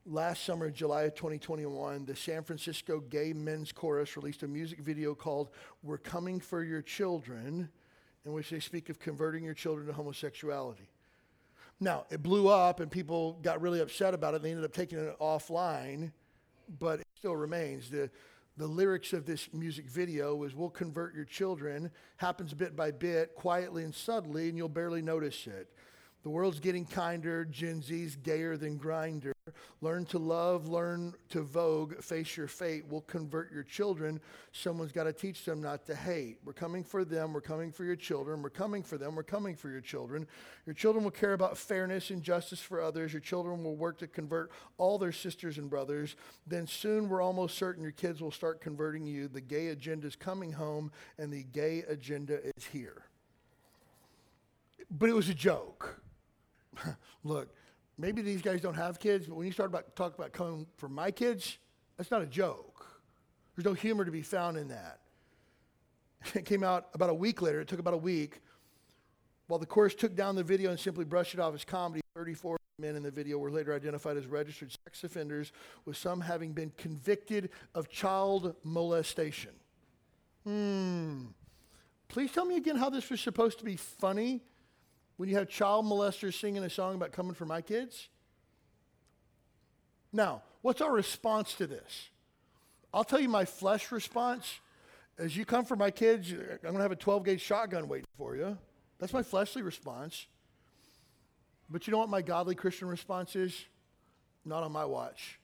[0.04, 5.14] Last summer, July of 2021, the San Francisco Gay Men's Chorus released a music video
[5.14, 5.50] called
[5.82, 7.68] We're Coming for Your Children,
[8.24, 10.88] in which they speak of converting your children to homosexuality.
[11.78, 14.42] Now, it blew up and people got really upset about it.
[14.42, 16.10] They ended up taking it offline,
[16.80, 17.90] but it still remains.
[17.90, 18.10] The,
[18.56, 23.34] the lyrics of this music video is we'll convert your children happens bit by bit
[23.34, 25.68] quietly and subtly and you'll barely notice it
[26.22, 27.44] The world's getting kinder.
[27.44, 29.32] Gen Z's gayer than Grindr.
[29.80, 32.84] Learn to love, learn to vogue, face your fate.
[32.88, 34.20] We'll convert your children.
[34.52, 36.38] Someone's got to teach them not to hate.
[36.44, 37.32] We're coming for them.
[37.32, 38.40] We're coming for your children.
[38.40, 39.16] We're coming for them.
[39.16, 40.28] We're coming for your children.
[40.64, 43.12] Your children will care about fairness and justice for others.
[43.12, 46.14] Your children will work to convert all their sisters and brothers.
[46.46, 49.26] Then soon we're almost certain your kids will start converting you.
[49.26, 53.02] The gay agenda is coming home, and the gay agenda is here.
[54.88, 56.00] But it was a joke.
[57.24, 57.54] Look,
[57.98, 60.88] maybe these guys don't have kids, but when you start about talk about coming for
[60.88, 61.58] my kids,
[61.96, 62.86] that's not a joke.
[63.54, 64.98] There's no humor to be found in that.
[66.34, 67.60] It came out about a week later.
[67.60, 68.40] It took about a week.
[69.48, 72.56] While the chorus took down the video and simply brushed it off as comedy, 34
[72.78, 75.52] men in the video were later identified as registered sex offenders,
[75.84, 79.50] with some having been convicted of child molestation.
[80.44, 81.26] Hmm.
[82.08, 84.42] Please tell me again how this was supposed to be funny
[85.16, 88.08] when you have child molesters singing a song about coming for my kids?
[90.12, 92.08] Now, what's our response to this?
[92.92, 94.60] I'll tell you my flesh response.
[95.18, 98.06] As you come for my kids, I'm going to have a 12 gauge shotgun waiting
[98.18, 98.58] for you.
[98.98, 100.26] That's my fleshly response.
[101.70, 103.64] But you know what my godly Christian response is?
[104.44, 105.38] Not on my watch.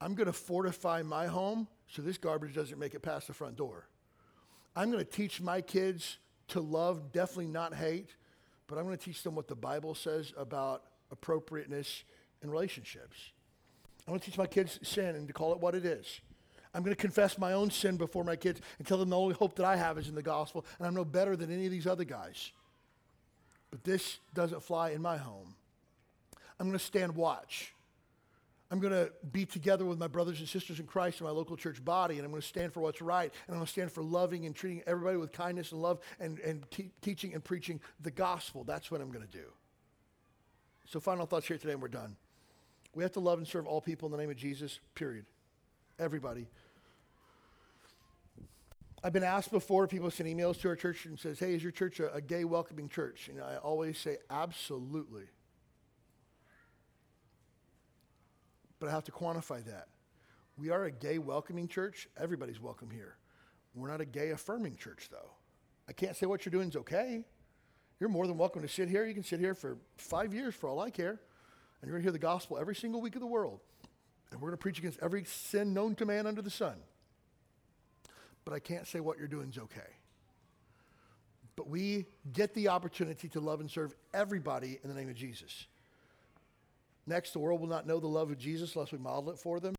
[0.00, 3.56] I'm going to fortify my home so this garbage doesn't make it past the front
[3.56, 3.86] door.
[4.74, 6.18] I'm going to teach my kids
[6.48, 8.14] to love, definitely not hate,
[8.66, 12.04] but I'm going to teach them what the Bible says about appropriateness
[12.42, 13.30] in relationships.
[14.06, 16.20] I'm going to teach my kids sin and to call it what it is.
[16.74, 19.34] I'm going to confess my own sin before my kids and tell them the only
[19.34, 21.72] hope that I have is in the gospel, and I'm no better than any of
[21.72, 22.50] these other guys.
[23.70, 25.54] But this doesn't fly in my home.
[26.58, 27.72] I'm going to stand watch.
[28.74, 31.56] I'm going to be together with my brothers and sisters in Christ in my local
[31.56, 33.92] church body, and I'm going to stand for what's right, and I'm going to stand
[33.92, 37.80] for loving and treating everybody with kindness and love and, and te- teaching and preaching
[38.00, 38.64] the gospel.
[38.64, 39.44] That's what I'm going to do.
[40.86, 42.16] So, final thoughts here today, and we're done.
[42.96, 45.24] We have to love and serve all people in the name of Jesus, period.
[46.00, 46.48] Everybody.
[49.04, 51.70] I've been asked before, people send emails to our church and says, hey, is your
[51.70, 53.28] church a, a gay welcoming church?
[53.28, 55.26] And I always say, absolutely.
[58.84, 59.88] But I have to quantify that.
[60.58, 62.06] We are a gay welcoming church.
[62.20, 63.16] Everybody's welcome here.
[63.74, 65.30] We're not a gay affirming church, though.
[65.88, 67.24] I can't say what you're doing is okay.
[67.98, 69.06] You're more than welcome to sit here.
[69.06, 71.12] You can sit here for five years for all I care.
[71.12, 73.60] And you're going to hear the gospel every single week of the world.
[74.30, 76.76] And we're going to preach against every sin known to man under the sun.
[78.44, 79.94] But I can't say what you're doing is okay.
[81.56, 82.04] But we
[82.34, 85.68] get the opportunity to love and serve everybody in the name of Jesus.
[87.06, 89.60] Next, the world will not know the love of Jesus unless we model it for
[89.60, 89.74] them.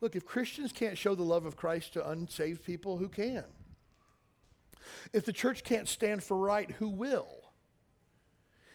[0.00, 3.44] Look, if Christians can't show the love of Christ to unsaved people, who can?
[5.12, 7.28] If the church can't stand for right, who will?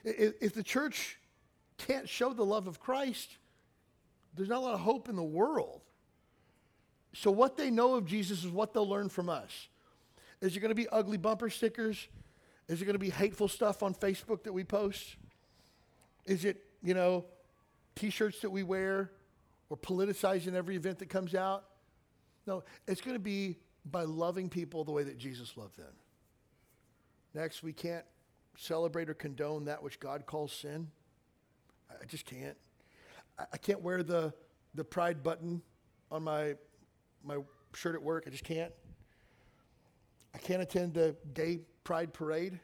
[0.03, 1.17] If, the church
[1.77, 3.37] can't show the love of Christ,
[4.35, 5.81] there's not a lot of hope in the world.
[7.13, 9.69] So, what they know of Jesus is what they'll learn from us.
[10.41, 12.07] Is it going to be ugly bumper stickers?
[12.67, 15.15] Is it going to be hateful stuff on Facebook that we post?
[16.25, 17.25] Is it you know,
[17.95, 19.11] t shirts that we wear
[19.69, 21.65] or politicizing every event that comes out.
[22.45, 25.93] No, it's going to be by loving people the way that Jesus loved them.
[27.33, 28.05] Next, we can't
[28.57, 30.89] celebrate or condone that which God calls sin.
[31.89, 32.57] I just can't.
[33.39, 34.33] I can't wear the,
[34.75, 35.61] the pride button
[36.11, 36.53] on my,
[37.23, 37.37] my
[37.73, 38.25] shirt at work.
[38.27, 38.71] I just can't.
[40.35, 42.59] I can't attend the gay pride parade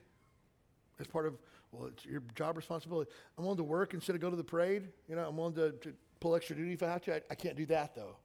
[0.99, 1.37] as part of
[1.71, 3.11] well, it's your job responsibility.
[3.37, 4.87] I'm willing to work instead of go to the parade.
[5.07, 7.15] You know, I'm willing to, to pull extra duty if I have to.
[7.15, 8.15] I, I can't do that, though.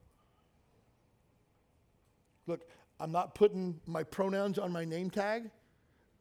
[2.47, 2.67] Look,
[2.99, 5.49] I'm not putting my pronouns on my name tag.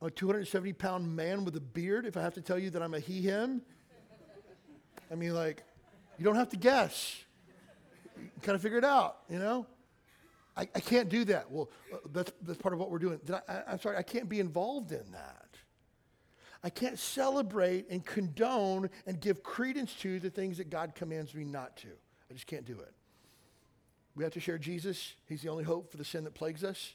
[0.01, 2.83] I'm a 270 pound man with a beard if I have to tell you that
[2.83, 3.63] I'm a he, him.
[5.11, 5.63] I mean, like,
[6.19, 7.17] you don't have to guess.
[8.17, 9.67] You kind of figure it out, you know?
[10.57, 11.51] I, I can't do that.
[11.51, 13.21] Well, uh, that's, that's part of what we're doing.
[13.49, 15.44] I, I'm sorry, I can't be involved in that.
[16.65, 21.45] I can't celebrate and condone and give credence to the things that God commands me
[21.45, 21.89] not to.
[22.31, 22.93] I just can't do it.
[24.17, 25.13] We have to share Jesus.
[25.29, 26.95] He's the only hope for the sin that plagues us.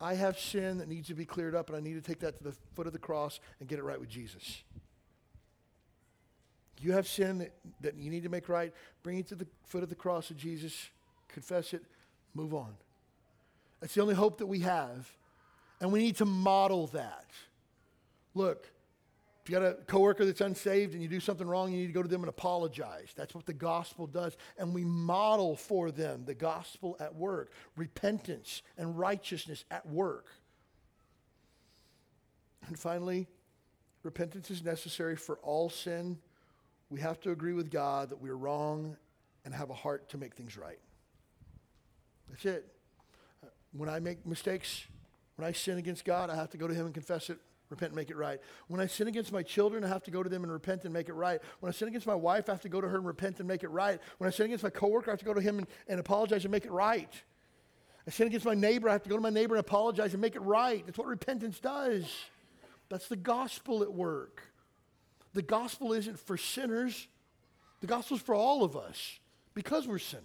[0.00, 2.38] I have sin that needs to be cleared up, and I need to take that
[2.38, 4.62] to the foot of the cross and get it right with Jesus.
[6.80, 9.82] You have sin that, that you need to make right, bring it to the foot
[9.82, 10.90] of the cross of Jesus,
[11.26, 11.82] confess it,
[12.34, 12.76] move on.
[13.80, 15.10] That's the only hope that we have.
[15.80, 17.26] And we need to model that.
[18.36, 18.70] Look,
[19.42, 21.92] if you got a coworker that's unsaved and you do something wrong, you need to
[21.94, 23.12] go to them and apologize.
[23.16, 24.36] That's what the gospel does.
[24.58, 30.26] And we model for them the gospel at work, repentance and righteousness at work.
[32.66, 33.26] And finally,
[34.02, 36.18] repentance is necessary for all sin.
[36.90, 38.98] We have to agree with God that we're wrong
[39.46, 40.80] and have a heart to make things right.
[42.28, 42.66] That's it.
[43.42, 44.84] Uh, when I make mistakes,
[45.36, 47.38] when I sin against God, I have to go to Him and confess it,
[47.70, 48.40] repent and make it right.
[48.68, 50.92] When I sin against my children, I have to go to them and repent and
[50.92, 51.40] make it right.
[51.60, 53.48] When I sin against my wife, I have to go to her and repent and
[53.48, 54.00] make it right.
[54.18, 56.44] When I sin against my coworker, I have to go to him and, and apologize
[56.44, 57.12] and make it right.
[58.06, 60.20] I sin against my neighbor, I have to go to my neighbor and apologize and
[60.20, 60.84] make it right.
[60.86, 62.04] That's what repentance does.
[62.88, 64.42] That's the gospel at work.
[65.34, 67.08] The gospel isn't for sinners,
[67.80, 69.18] the gospel is for all of us
[69.54, 70.24] because we're sinners.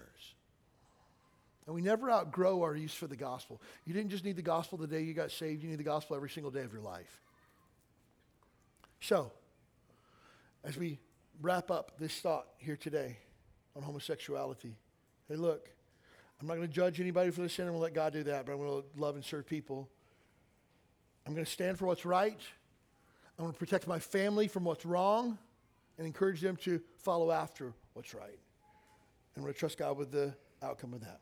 [1.66, 3.62] And we never outgrow our use for the gospel.
[3.86, 6.16] You didn't just need the gospel the day you got saved, you need the gospel
[6.16, 7.22] every single day of your life.
[9.02, 9.32] So,
[10.64, 11.00] as we
[11.42, 13.18] wrap up this thought here today
[13.76, 14.76] on homosexuality,
[15.28, 15.70] hey, look,
[16.40, 17.66] I'm not going to judge anybody for the sin.
[17.66, 19.90] I'm going to let God do that, but I'm going to love and serve people.
[21.26, 22.40] I'm going to stand for what's right.
[23.40, 25.38] I'm going to protect my family from what's wrong
[25.98, 28.30] and encourage them to follow after what's right.
[28.30, 31.22] And I'm going to trust God with the outcome of that.